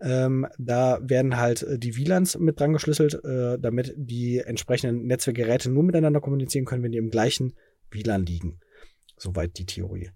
[0.00, 5.70] Ähm, da werden halt äh, die VLANs mit dran geschlüsselt, äh, damit die entsprechenden Netzwerkgeräte
[5.70, 7.49] nur miteinander kommunizieren können, wenn die im gleichen
[7.90, 8.60] WLAN liegen.
[9.16, 10.10] Soweit die Theorie.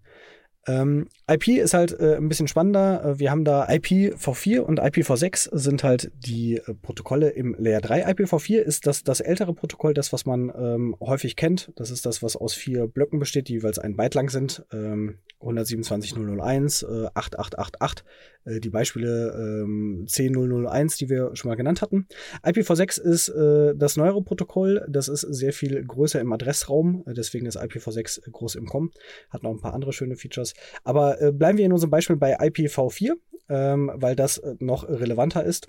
[0.66, 3.04] Ähm, IP ist halt äh, ein bisschen spannender.
[3.04, 8.06] Äh, wir haben da IPv4 und IPv6 sind halt die äh, Protokolle im Layer 3.
[8.06, 11.72] IPv4 ist das, das ältere Protokoll, das, was man ähm, häufig kennt.
[11.76, 14.64] Das ist das, was aus vier Blöcken besteht, die jeweils ein Byte lang sind.
[14.72, 18.04] Ähm, 127.001, äh, 8888,
[18.44, 22.06] äh, die Beispiele ähm, 10001, die wir schon mal genannt hatten.
[22.42, 24.84] IPv6 ist äh, das neuere Protokoll.
[24.88, 27.04] Das ist sehr viel größer im Adressraum.
[27.06, 28.90] Äh, deswegen ist IPv6 groß im COM.
[29.30, 30.53] Hat noch ein paar andere schöne Features.
[30.82, 33.12] Aber äh, bleiben wir in unserem Beispiel bei IPv4,
[33.48, 35.68] ähm, weil das äh, noch relevanter ist.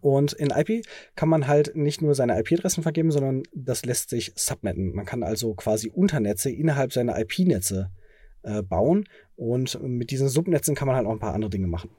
[0.00, 4.32] Und in IP kann man halt nicht nur seine IP-Adressen vergeben, sondern das lässt sich
[4.34, 4.94] subnetten.
[4.94, 7.90] Man kann also quasi Unternetze innerhalb seiner IP-Netze
[8.42, 11.90] äh, bauen und mit diesen Subnetzen kann man halt auch ein paar andere Dinge machen.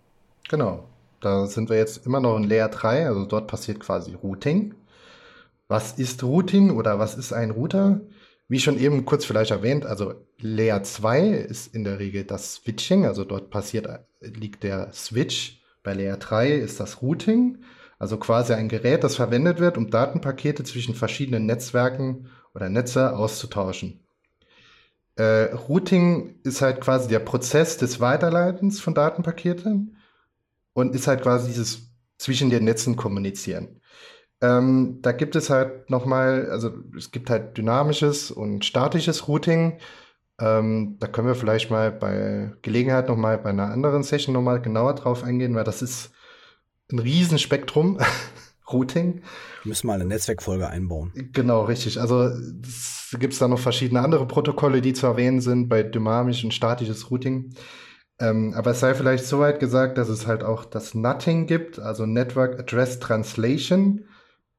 [0.50, 0.84] Genau.
[1.20, 4.76] Da sind wir jetzt immer noch in Layer 3, also dort passiert quasi Routing.
[5.68, 8.02] Was ist Routing oder was ist ein Router?
[8.50, 13.06] Wie schon eben kurz vielleicht erwähnt, also Layer 2 ist in der Regel das Switching,
[13.06, 13.88] also dort passiert,
[14.22, 15.62] liegt der Switch.
[15.84, 17.60] Bei Layer 3 ist das Routing,
[18.00, 24.02] also quasi ein Gerät, das verwendet wird, um Datenpakete zwischen verschiedenen Netzwerken oder Netze auszutauschen.
[25.16, 29.98] Äh, Routing ist halt quasi der Prozess des Weiterleitens von Datenpaketen
[30.74, 33.77] und ist halt quasi dieses zwischen den Netzen kommunizieren.
[34.42, 39.80] Ähm, da gibt es halt nochmal, also es gibt halt dynamisches und statisches Routing.
[40.40, 44.94] Ähm, da können wir vielleicht mal bei Gelegenheit nochmal bei einer anderen Session nochmal genauer
[44.94, 46.12] drauf eingehen, weil das ist
[46.92, 48.00] ein Riesenspektrum.
[48.72, 49.22] Routing.
[49.64, 51.14] Wir müssen mal eine Netzwerkfolge einbauen.
[51.32, 52.00] Genau, richtig.
[52.02, 52.30] Also
[53.18, 57.10] gibt es da noch verschiedene andere Protokolle, die zu erwähnen sind bei dynamisch und statisches
[57.10, 57.54] Routing.
[58.20, 62.06] Ähm, aber es sei vielleicht soweit gesagt, dass es halt auch das Nutting gibt, also
[62.06, 64.06] Network Address Translation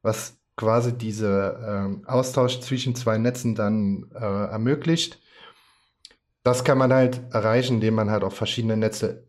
[0.08, 5.20] was quasi diese äh, Austausch zwischen zwei Netzen dann äh, ermöglicht.
[6.42, 9.28] Das kann man halt erreichen, indem man halt auch verschiedene Netze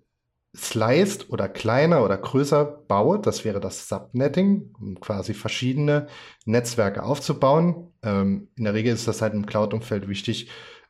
[0.55, 3.27] sliced oder kleiner oder größer baut.
[3.27, 6.07] Das wäre das Subnetting, um quasi verschiedene
[6.45, 7.91] Netzwerke aufzubauen.
[8.01, 10.49] Ähm, in der Regel ist das halt im Cloud-Umfeld wichtig,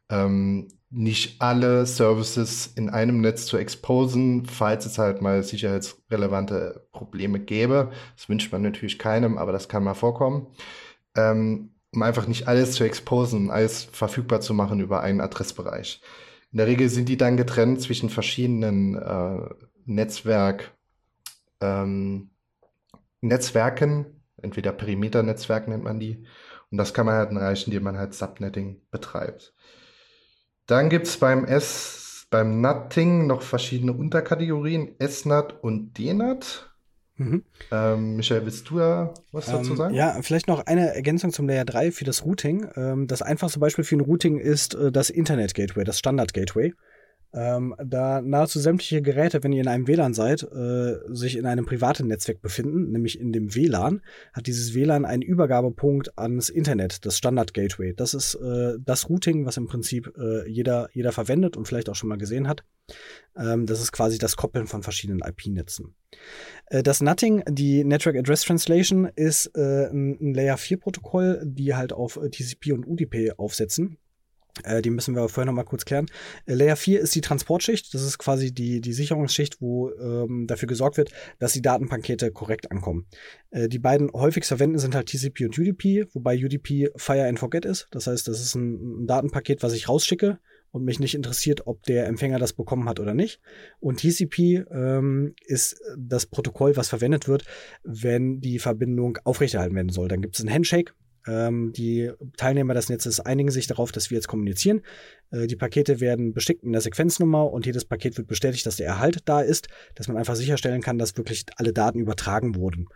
[0.09, 7.39] ähm, nicht alle Services in einem Netz zu exposen, falls es halt mal sicherheitsrelevante Probleme
[7.39, 7.91] gäbe.
[8.15, 10.47] Das wünscht man natürlich keinem, aber das kann mal vorkommen.
[11.15, 16.01] Ähm, um einfach nicht alles zu exposen, alles verfügbar zu machen über einen Adressbereich.
[16.51, 19.49] In der Regel sind die dann getrennt zwischen verschiedenen äh,
[19.85, 20.71] Netzwerk,
[21.61, 22.31] ähm,
[23.21, 26.25] Netzwerken, entweder Perimeternetzwerk nennt man die.
[26.71, 29.53] Und das kann man halt erreichen, indem man halt Subnetting betreibt.
[30.69, 36.71] Dann gibt es beim S beim Nutting noch verschiedene Unterkategorien, S-Nut und D-Nut.
[37.15, 37.43] Mhm.
[37.71, 39.95] Ähm, Michael, willst du da was ähm, dazu sagen?
[39.95, 42.69] Ja, vielleicht noch eine Ergänzung zum Layer 3 für das Routing.
[42.75, 46.73] Ähm, das einfachste Beispiel für ein Routing ist äh, das Internet Gateway, das Standard Gateway
[47.33, 51.65] ähm, da nahezu sämtliche Geräte, wenn ihr in einem WLAN seid, äh, sich in einem
[51.65, 54.01] privaten Netzwerk befinden, nämlich in dem WLAN,
[54.33, 57.93] hat dieses WLAN einen Übergabepunkt ans Internet, das Standard Gateway.
[57.93, 61.95] Das ist äh, das Routing, was im Prinzip äh, jeder, jeder verwendet und vielleicht auch
[61.95, 62.63] schon mal gesehen hat.
[63.37, 65.95] Ähm, das ist quasi das Koppeln von verschiedenen IP-Netzen.
[66.67, 71.93] Äh, das NUTting, die Network Address Translation, ist äh, ein, ein Layer 4-Protokoll, die halt
[71.93, 73.97] auf äh, TCP und UDP aufsetzen.
[74.63, 76.07] Äh, die müssen wir vorher noch mal kurz klären.
[76.45, 77.93] Äh, Layer 4 ist die Transportschicht.
[77.93, 82.71] Das ist quasi die, die Sicherungsschicht, wo ähm, dafür gesorgt wird, dass die Datenpakete korrekt
[82.71, 83.05] ankommen.
[83.51, 87.65] Äh, die beiden häufig verwenden sind halt TCP und UDP, wobei UDP Fire and Forget
[87.65, 87.87] ist.
[87.91, 90.39] Das heißt, das ist ein, ein Datenpaket, was ich rausschicke
[90.71, 93.39] und mich nicht interessiert, ob der Empfänger das bekommen hat oder nicht.
[93.79, 97.45] Und TCP ähm, ist das Protokoll, was verwendet wird,
[97.83, 100.07] wenn die Verbindung aufrechterhalten werden soll.
[100.07, 100.93] Dann gibt es einen Handshake,
[101.29, 104.81] ähm, die Teilnehmer des Netzes einigen sich darauf, dass wir jetzt kommunizieren.
[105.31, 108.87] Äh, die Pakete werden bestickt in der Sequenznummer und jedes Paket wird bestätigt, dass der
[108.87, 112.87] Erhalt da ist, dass man einfach sicherstellen kann, dass wirklich alle Daten übertragen wurden.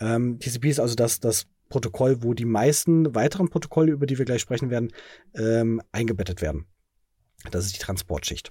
[0.00, 4.24] Ähm, TCP ist also das, das Protokoll, wo die meisten weiteren Protokolle, über die wir
[4.24, 4.90] gleich sprechen werden,
[5.34, 6.66] ähm, eingebettet werden.
[7.50, 8.50] Das ist die Transportschicht.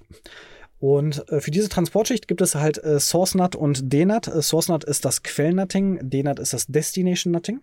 [0.78, 4.28] Und äh, für diese Transportschicht gibt es halt äh, SourceNut und DNAT.
[4.28, 7.60] Äh, SourceNut ist das Quellnutting, DNAT ist das Destination Nutting.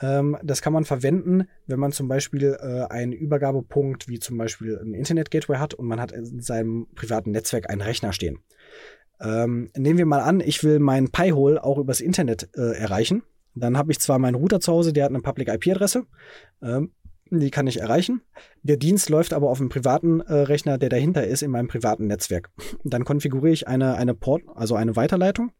[0.00, 4.78] Ähm, das kann man verwenden, wenn man zum Beispiel äh, einen Übergabepunkt wie zum Beispiel
[4.78, 8.38] ein Internet-Gateway hat und man hat in seinem privaten Netzwerk einen Rechner stehen.
[9.20, 13.22] Ähm, nehmen wir mal an, ich will meinen Pi-Hole auch übers Internet äh, erreichen.
[13.54, 16.04] Dann habe ich zwar meinen Router zu Hause, der hat eine Public IP-Adresse.
[16.62, 16.92] Ähm,
[17.30, 18.20] die kann ich erreichen.
[18.62, 22.06] Der Dienst läuft aber auf einem privaten äh, Rechner, der dahinter ist, in meinem privaten
[22.06, 22.50] Netzwerk.
[22.84, 25.50] Dann konfiguriere ich eine, eine Port, also eine Weiterleitung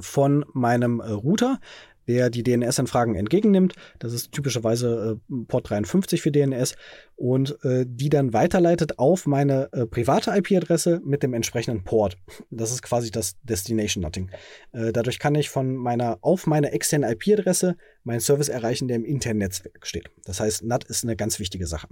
[0.00, 1.60] von meinem äh, Router
[2.06, 3.74] der die DNS-Anfragen entgegennimmt.
[3.98, 6.74] Das ist typischerweise äh, Port 53 für DNS
[7.16, 12.16] und äh, die dann weiterleitet auf meine äh, private IP-Adresse mit dem entsprechenden Port.
[12.50, 14.30] Das ist quasi das Destination Nutting.
[14.72, 19.04] Äh, dadurch kann ich von meiner auf meine externe IP-Adresse meinen Service erreichen, der im
[19.04, 20.08] internen Netzwerk steht.
[20.24, 21.88] Das heißt, NAT ist eine ganz wichtige Sache.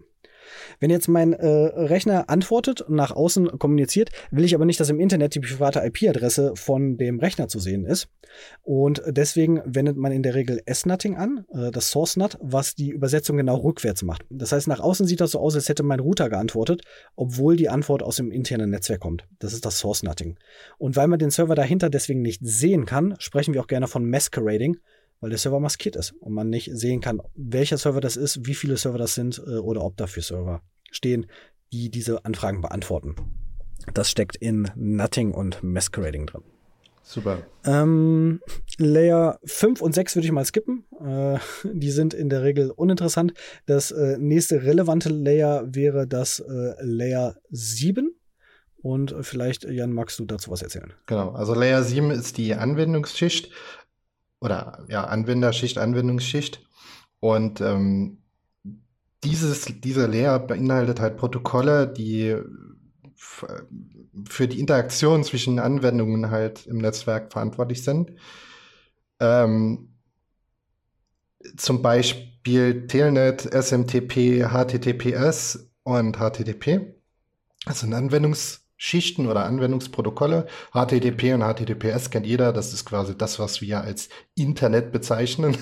[0.78, 4.90] Wenn jetzt mein äh, Rechner antwortet und nach außen kommuniziert, will ich aber nicht, dass
[4.90, 8.08] im Internet die private IP-Adresse von dem Rechner zu sehen ist.
[8.62, 13.36] Und deswegen wendet man in der Regel S-Nutting an, äh, das Source-Nut, was die Übersetzung
[13.36, 14.24] genau rückwärts macht.
[14.30, 16.82] Das heißt, nach außen sieht das so aus, als hätte mein Router geantwortet,
[17.14, 19.26] obwohl die Antwort aus dem internen Netzwerk kommt.
[19.38, 20.38] Das ist das Source-Nutting.
[20.78, 24.08] Und weil man den Server dahinter deswegen nicht sehen kann, sprechen wir auch gerne von
[24.08, 24.78] Masquerading
[25.20, 28.54] weil der Server maskiert ist und man nicht sehen kann, welcher Server das ist, wie
[28.54, 31.26] viele Server das sind äh, oder ob dafür Server stehen,
[31.72, 33.16] die diese Anfragen beantworten.
[33.94, 36.42] Das steckt in Nutting und Masquerading drin.
[37.10, 37.42] Super.
[37.64, 38.40] Ähm,
[38.78, 40.84] Layer 5 und 6 würde ich mal skippen.
[41.04, 43.34] Äh, die sind in der Regel uninteressant.
[43.66, 48.14] Das äh, nächste relevante Layer wäre das äh, Layer 7.
[48.80, 50.92] Und vielleicht, Jan, magst du dazu was erzählen?
[51.06, 53.50] Genau, also Layer 7 ist die Anwendungsschicht
[54.40, 56.64] oder ja, Anwenderschicht, Anwendungsschicht.
[57.18, 58.18] Und ähm,
[59.24, 62.36] dieses, dieser Layer beinhaltet halt Protokolle, die
[64.28, 68.12] für die Interaktion zwischen Anwendungen halt im Netzwerk verantwortlich sind.
[69.20, 69.94] Ähm,
[71.56, 76.94] zum Beispiel Telnet, SMTP, HTTPS und HTTP.
[77.66, 80.46] Das sind Anwendungs Schichten oder Anwendungsprotokolle.
[80.72, 82.54] HTTP und HTTPS kennt jeder.
[82.54, 85.54] Das ist quasi das, was wir als Internet bezeichnen.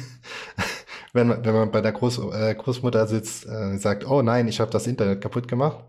[1.13, 4.61] wenn, man, wenn man bei der Groß, äh, Großmutter sitzt, äh, sagt, oh nein, ich
[4.61, 5.85] habe das Internet kaputt gemacht,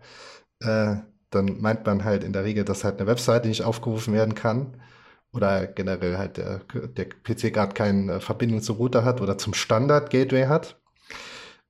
[0.58, 0.96] äh,
[1.30, 4.80] dann meint man halt in der Regel, dass halt eine Webseite nicht aufgerufen werden kann
[5.32, 10.46] oder generell halt der, der PC gerade keine Verbindung zum Router hat oder zum Standard-Gateway
[10.46, 10.80] hat.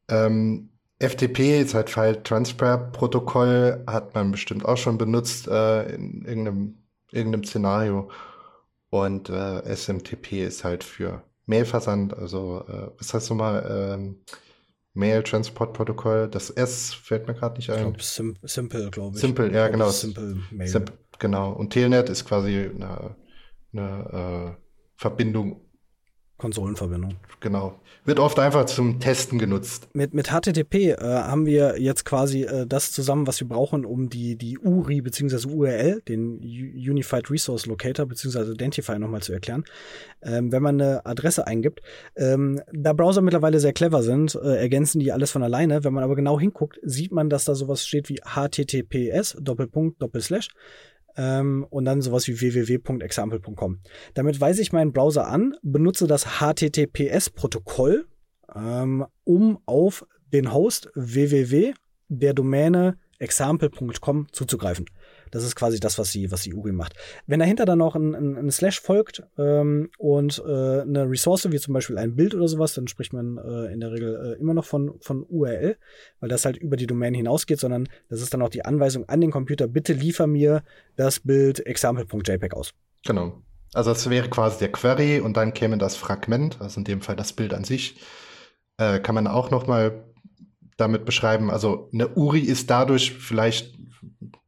[0.08, 6.24] Ähm, FTP ist halt File Transfer Protokoll, hat man bestimmt auch schon benutzt äh, in
[6.24, 6.74] irgendeinem,
[7.10, 8.10] irgendeinem Szenario.
[8.90, 13.94] Und äh, SMTP ist halt für Mailversand, also äh, was heißt nochmal?
[13.94, 14.20] Ähm,
[14.94, 16.29] Mail Transport Protokoll.
[16.29, 17.76] Das S fällt mir gerade nicht ein.
[17.76, 19.20] Ich glaub, Sim Simple, glaube ich.
[19.20, 19.91] Simple, ja, genau.
[19.91, 20.68] Simple Mail.
[20.68, 21.53] Simple, genau.
[21.53, 23.16] Und Telnet ist quasi eine,
[23.72, 24.62] eine äh,
[24.97, 25.61] Verbindung
[26.41, 27.16] Konsolenverbindung.
[27.41, 27.78] Genau.
[28.05, 29.88] Wird oft einfach zum Testen genutzt.
[29.93, 34.09] Mit, mit HTTP äh, haben wir jetzt quasi äh, das zusammen, was wir brauchen, um
[34.09, 35.47] die, die URI bzw.
[35.47, 38.53] URL, den Unified Resource Locator bzw.
[38.53, 39.64] Identifier nochmal zu erklären.
[40.22, 41.82] Ähm, wenn man eine Adresse eingibt,
[42.16, 45.84] ähm, da Browser mittlerweile sehr clever sind, äh, ergänzen die alles von alleine.
[45.84, 50.49] Wenn man aber genau hinguckt, sieht man, dass da sowas steht wie HTTPS, Doppelpunkt, Doppelslash
[51.16, 53.80] ähm, und dann sowas wie www.example.com.
[54.14, 58.06] Damit weise ich meinen Browser an, benutze das HTTPS-Protokoll,
[58.54, 61.74] ähm, um auf den Host www
[62.11, 64.86] der Domäne example.com zuzugreifen.
[65.31, 66.95] Das ist quasi das, was sie, was die URI macht.
[67.26, 71.59] Wenn dahinter dann noch ein, ein, ein Slash folgt ähm, und äh, eine Ressource, wie
[71.59, 74.55] zum Beispiel ein Bild oder sowas, dann spricht man äh, in der Regel äh, immer
[74.55, 75.76] noch von, von URL,
[76.20, 79.20] weil das halt über die Domain hinausgeht, sondern das ist dann auch die Anweisung an
[79.20, 80.62] den Computer, bitte liefer mir
[80.97, 82.72] das Bild example.jpg aus.
[83.05, 83.43] Genau.
[83.72, 87.16] Also das wäre quasi der Query und dann käme das Fragment, also in dem Fall
[87.16, 88.01] das Bild an sich.
[88.78, 90.05] Äh, kann man auch noch mal
[90.76, 91.51] damit beschreiben.
[91.51, 93.78] Also eine URI ist dadurch vielleicht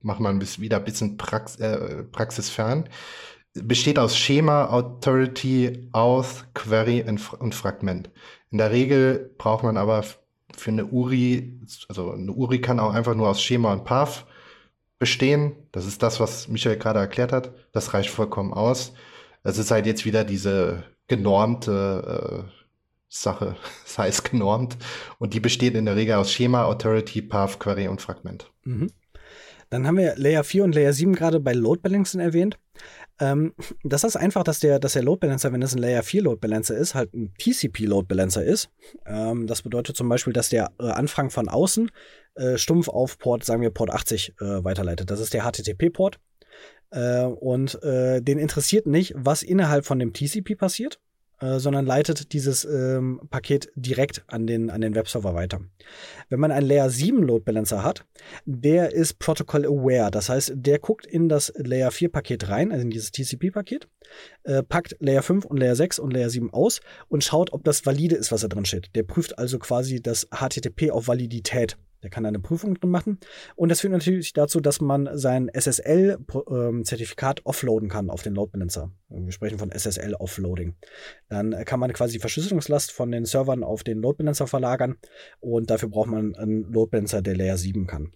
[0.00, 2.88] machen wir wieder ein bisschen Prax äh, praxisfern,
[3.55, 7.05] besteht aus Schema, Authority, Auth, Query
[7.38, 8.11] und Fragment.
[8.50, 10.05] In der Regel braucht man aber
[10.55, 14.26] für eine URI, also eine URI kann auch einfach nur aus Schema und Path
[14.98, 15.57] bestehen.
[15.72, 17.53] Das ist das, was Michael gerade erklärt hat.
[17.72, 18.92] Das reicht vollkommen aus.
[19.42, 22.62] Es ist halt jetzt wieder diese genormte äh,
[23.09, 24.76] Sache, das heißt genormt.
[25.18, 28.50] Und die besteht in der Regel aus Schema, Authority, Path, Query und Fragment.
[28.64, 28.90] Mhm.
[29.72, 32.58] Dann haben wir Layer 4 und Layer 7 gerade bei Load Balancing erwähnt.
[33.18, 33.54] Ähm,
[33.84, 36.40] das ist einfach, dass der, dass der Load Balancer, wenn das ein Layer 4 Load
[36.40, 38.68] Balancer ist, halt ein TCP Load Balancer ist.
[39.06, 41.90] Ähm, das bedeutet zum Beispiel, dass der äh, Anfang von außen
[42.34, 45.10] äh, stumpf auf Port, sagen wir Port 80 äh, weiterleitet.
[45.10, 46.20] Das ist der HTTP-Port.
[46.90, 51.00] Äh, und äh, den interessiert nicht, was innerhalb von dem TCP passiert,
[51.43, 55.61] äh, sondern leitet dieses ähm, Paket direkt an den, an den Webserver weiter.
[56.28, 58.05] Wenn man einen Layer 7 Load Balancer hat,
[58.45, 60.12] der ist Protocol Aware.
[60.12, 63.88] Das heißt, der guckt in das Layer 4 Paket rein, also in dieses TCP-Paket,
[64.45, 67.84] äh, packt Layer 5 und Layer 6 und Layer 7 aus und schaut, ob das
[67.84, 68.95] valide ist, was da drin steht.
[68.95, 71.76] Der prüft also quasi das HTTP auf Validität.
[72.03, 73.18] Der kann eine Prüfung machen.
[73.55, 78.50] Und das führt natürlich dazu, dass man sein SSL-Zertifikat ähm, offloaden kann auf den Load
[78.53, 78.90] Balancer.
[79.09, 80.74] Wir sprechen von SSL-Offloading.
[81.28, 84.96] Dann kann man quasi die Verschlüsselungslast von den Servern auf den Load Balancer verlagern.
[85.40, 88.12] Und dafür braucht man einen Load Balancer, der Layer 7 kann.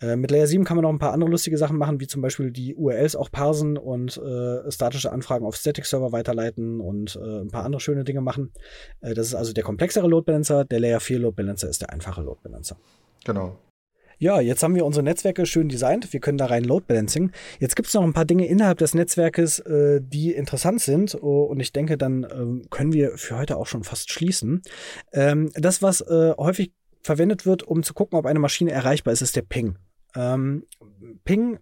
[0.00, 2.22] Äh, mit Layer 7 kann man noch ein paar andere lustige Sachen machen, wie zum
[2.22, 7.50] Beispiel die URLs auch parsen und äh, statische Anfragen auf Static-Server weiterleiten und äh, ein
[7.50, 8.52] paar andere schöne Dinge machen.
[9.00, 10.64] Äh, das ist also der komplexere Load Balancer.
[10.64, 12.76] Der Layer 4 Load Balancer ist der einfache Load Balancer.
[13.24, 13.58] Genau.
[14.18, 16.12] Ja, jetzt haben wir unsere Netzwerke schön designt.
[16.12, 17.32] Wir können da rein Load Balancing.
[17.58, 21.16] Jetzt gibt es noch ein paar Dinge innerhalb des Netzwerkes, äh, die interessant sind.
[21.22, 24.60] Oh, und ich denke, dann ähm, können wir für heute auch schon fast schließen.
[25.14, 29.22] Ähm, das, was äh, häufig verwendet wird, um zu gucken, ob eine Maschine erreichbar ist,
[29.22, 29.78] ist der Ping.
[30.14, 30.66] Ähm,
[31.24, 31.58] Ping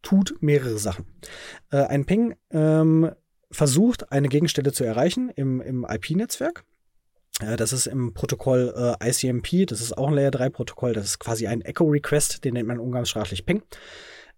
[0.00, 1.04] tut mehrere Sachen.
[1.70, 3.10] Äh, ein Ping ähm,
[3.50, 6.64] versucht, eine Gegenstelle zu erreichen im, im IP-Netzwerk.
[7.40, 11.04] Äh, das ist im Protokoll äh, ICMP, das ist auch ein Layer 3 Protokoll, das
[11.06, 13.62] ist quasi ein Echo Request, den nennt man umgangssprachlich Ping.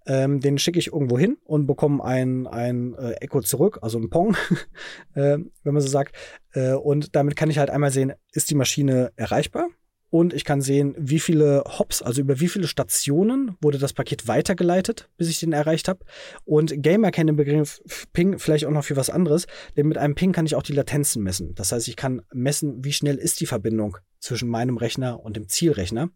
[0.07, 4.09] Ähm, den schicke ich irgendwo hin und bekomme ein, ein äh, Echo zurück, also ein
[4.09, 4.37] Pong,
[5.15, 6.17] äh, wenn man so sagt.
[6.53, 9.69] Äh, und damit kann ich halt einmal sehen, ist die Maschine erreichbar?
[10.11, 14.27] Und ich kann sehen, wie viele Hops, also über wie viele Stationen wurde das Paket
[14.27, 16.01] weitergeleitet, bis ich den erreicht habe.
[16.45, 17.83] Und Gamer kennen den Begriff
[18.13, 19.47] Ping vielleicht auch noch für was anderes,
[19.77, 21.55] denn mit einem Ping kann ich auch die Latenzen messen.
[21.55, 25.49] Das heißt, ich kann messen, wie schnell ist die Verbindung zwischen meinem Rechner und dem
[25.49, 26.11] Zielrechner.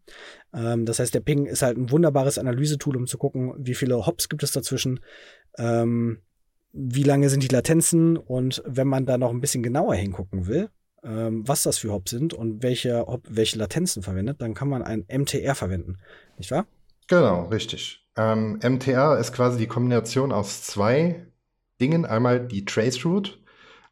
[0.53, 4.05] Ähm, das heißt, der Ping ist halt ein wunderbares Analysetool, um zu gucken, wie viele
[4.05, 4.99] Hops gibt es dazwischen.
[5.57, 6.19] Ähm,
[6.71, 10.69] wie lange sind die Latenzen und wenn man da noch ein bisschen genauer hingucken will,
[11.03, 15.05] was das für Hops sind und welche, Hop, welche Latenzen verwendet, dann kann man ein
[15.11, 15.97] MTR verwenden,
[16.37, 16.65] nicht wahr?
[17.07, 18.05] Genau, richtig.
[18.15, 21.27] Ähm, MTR ist quasi die Kombination aus zwei
[21.81, 22.05] Dingen.
[22.05, 23.33] Einmal die Traceroute,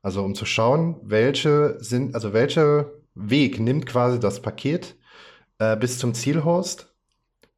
[0.01, 4.95] also um zu schauen, welche sind, also welcher Weg nimmt quasi das Paket
[5.59, 6.93] äh, bis zum Zielhost.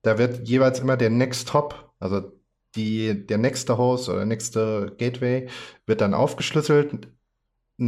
[0.02, 2.32] Da wird jeweils immer der Next Hop, also
[2.76, 5.48] die, der nächste Host oder nächste Gateway
[5.86, 7.08] wird dann aufgeschlüsselt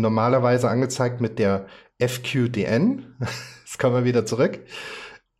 [0.01, 1.67] normalerweise angezeigt mit der
[1.99, 4.59] FQDN, das kommen wir wieder zurück,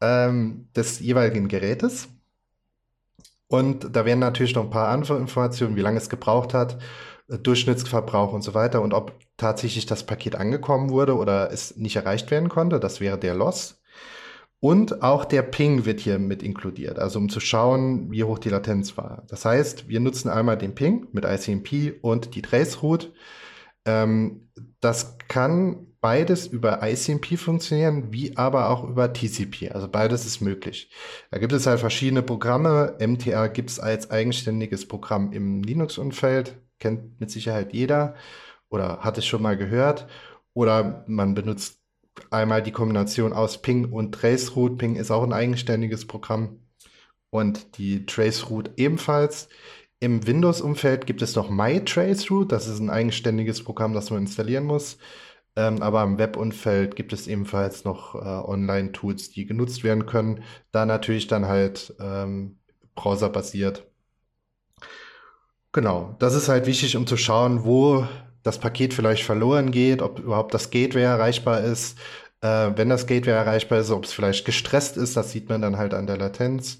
[0.01, 2.07] ähm, des jeweiligen Gerätes.
[3.47, 6.77] Und da werden natürlich noch ein paar andere Informationen, wie lange es gebraucht hat,
[7.29, 11.95] äh, Durchschnittsverbrauch und so weiter und ob tatsächlich das Paket angekommen wurde oder es nicht
[11.95, 12.79] erreicht werden konnte.
[12.79, 13.81] Das wäre der Loss.
[14.59, 18.49] Und auch der Ping wird hier mit inkludiert, also um zu schauen, wie hoch die
[18.49, 19.23] Latenz war.
[19.27, 23.11] Das heißt, wir nutzen einmal den Ping mit ICMP und die Traceroute
[23.85, 29.71] Ähm, das kann beides über ICMP funktionieren, wie aber auch über TCP.
[29.71, 30.91] Also beides ist möglich.
[31.31, 32.95] Da gibt es halt verschiedene Programme.
[32.99, 38.15] MTR gibt es als eigenständiges Programm im Linux-Umfeld, kennt mit Sicherheit jeder
[38.69, 40.07] oder hat es schon mal gehört.
[40.53, 41.79] Oder man benutzt
[42.29, 44.75] einmal die Kombination aus Ping und Traceroute.
[44.75, 46.59] Ping ist auch ein eigenständiges Programm
[47.31, 49.49] und die Traceroute ebenfalls.
[49.99, 52.47] Im Windows-Umfeld gibt es noch MyTraceroute.
[52.47, 54.97] Das ist ein eigenständiges Programm, das man installieren muss.
[55.55, 60.43] Ähm, aber im Web-Umfeld gibt es ebenfalls noch äh, Online-Tools, die genutzt werden können.
[60.71, 62.57] Da natürlich dann halt ähm,
[62.95, 63.85] browserbasiert.
[65.71, 68.07] Genau, das ist halt wichtig, um zu schauen, wo
[68.43, 71.97] das Paket vielleicht verloren geht, ob überhaupt das Gateway erreichbar ist.
[72.41, 75.77] Äh, wenn das Gateway erreichbar ist, ob es vielleicht gestresst ist, das sieht man dann
[75.77, 76.79] halt an der Latenz.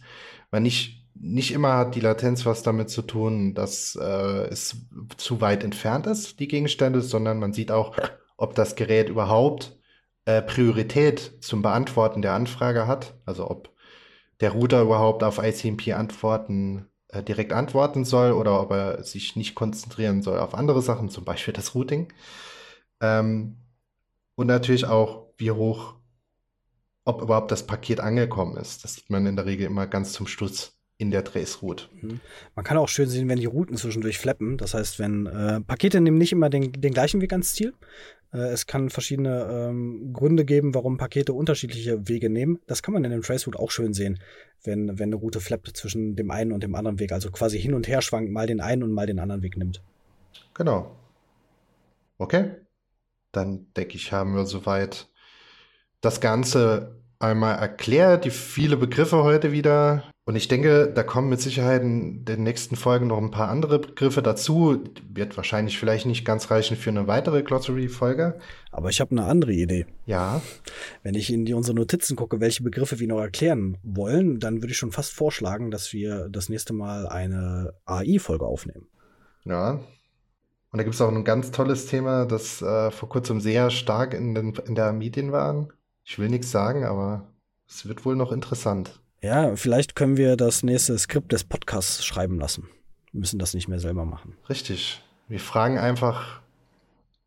[0.51, 4.75] Weil nicht nicht immer hat die Latenz was damit zu tun, dass äh, es
[5.17, 7.95] zu weit entfernt ist, die Gegenstände, sondern man sieht auch,
[8.37, 9.77] ob das Gerät überhaupt
[10.25, 13.15] äh, Priorität zum Beantworten der Anfrage hat.
[13.25, 13.73] Also ob
[14.41, 20.21] der Router überhaupt auf ICMP-Antworten äh, direkt antworten soll oder ob er sich nicht konzentrieren
[20.21, 22.11] soll auf andere Sachen, zum Beispiel das Routing.
[23.01, 23.57] Ähm,
[24.35, 25.95] und natürlich auch, wie hoch,
[27.05, 28.83] ob überhaupt das Paket angekommen ist.
[28.83, 31.87] Das sieht man in der Regel immer ganz zum Schluss in der Traceroute.
[32.01, 32.19] Mhm.
[32.55, 34.57] Man kann auch schön sehen, wenn die Routen zwischendurch flappen.
[34.57, 37.73] Das heißt, wenn äh, Pakete nehmen nicht immer den, den gleichen Weg ans Ziel.
[38.33, 42.59] Äh, es kann verschiedene ähm, Gründe geben, warum Pakete unterschiedliche Wege nehmen.
[42.67, 44.19] Das kann man in dem Traceroute auch schön sehen,
[44.63, 47.11] wenn, wenn eine Route flappt zwischen dem einen und dem anderen Weg.
[47.11, 49.81] Also quasi hin und her schwankt, mal den einen und mal den anderen Weg nimmt.
[50.53, 50.95] Genau.
[52.17, 52.51] Okay.
[53.33, 55.09] Dann denke ich, haben wir soweit
[55.99, 60.03] das Ganze einmal erklärt, die viele Begriffe heute wieder.
[60.27, 63.77] Und ich denke, da kommen mit Sicherheit in den nächsten Folgen noch ein paar andere
[63.77, 64.83] Begriffe dazu.
[65.13, 68.39] Wird wahrscheinlich vielleicht nicht ganz reichen für eine weitere Glossary-Folge.
[68.71, 69.85] Aber ich habe eine andere Idee.
[70.07, 70.41] Ja.
[71.03, 74.71] Wenn ich in die, unsere Notizen gucke, welche Begriffe wir noch erklären wollen, dann würde
[74.71, 78.87] ich schon fast vorschlagen, dass wir das nächste Mal eine AI-Folge aufnehmen.
[79.43, 79.73] Ja.
[79.73, 84.15] Und da gibt es auch ein ganz tolles Thema, das äh, vor kurzem sehr stark
[84.15, 85.67] in, den, in der Medien war.
[86.03, 87.31] Ich will nichts sagen, aber
[87.67, 88.99] es wird wohl noch interessant.
[89.25, 92.69] Ja, vielleicht können wir das nächste Skript des Podcasts schreiben lassen.
[93.11, 94.37] Wir müssen das nicht mehr selber machen.
[94.47, 95.01] Richtig.
[95.27, 96.41] Wir fragen einfach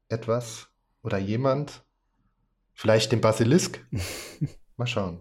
[0.09, 0.69] etwas
[1.03, 1.83] oder jemand.
[2.73, 3.85] Vielleicht den Basilisk.
[4.77, 5.19] Mal schauen.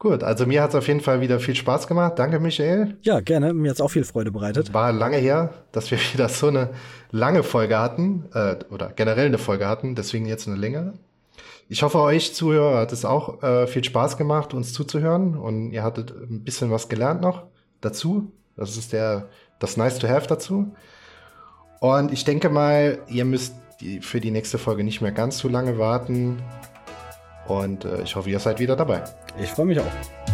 [0.00, 2.18] Gut, also mir hat es auf jeden Fall wieder viel Spaß gemacht.
[2.18, 2.98] Danke, Michael.
[3.02, 3.54] Ja, gerne.
[3.54, 4.74] Mir hat es auch viel Freude bereitet.
[4.74, 6.70] War lange her, dass wir wieder so eine
[7.12, 10.94] lange Folge hatten, äh, oder generell eine Folge hatten, deswegen jetzt eine längere.
[11.72, 15.82] Ich hoffe, euch Zuhörer hat es auch äh, viel Spaß gemacht, uns zuzuhören und ihr
[15.82, 17.44] hattet ein bisschen was gelernt noch
[17.80, 18.30] dazu.
[18.56, 20.74] Das ist der, das Nice to Have dazu.
[21.80, 23.54] Und ich denke mal, ihr müsst
[24.02, 26.42] für die nächste Folge nicht mehr ganz so lange warten.
[27.48, 29.04] Und äh, ich hoffe, ihr seid wieder dabei.
[29.40, 30.31] Ich freue mich auch.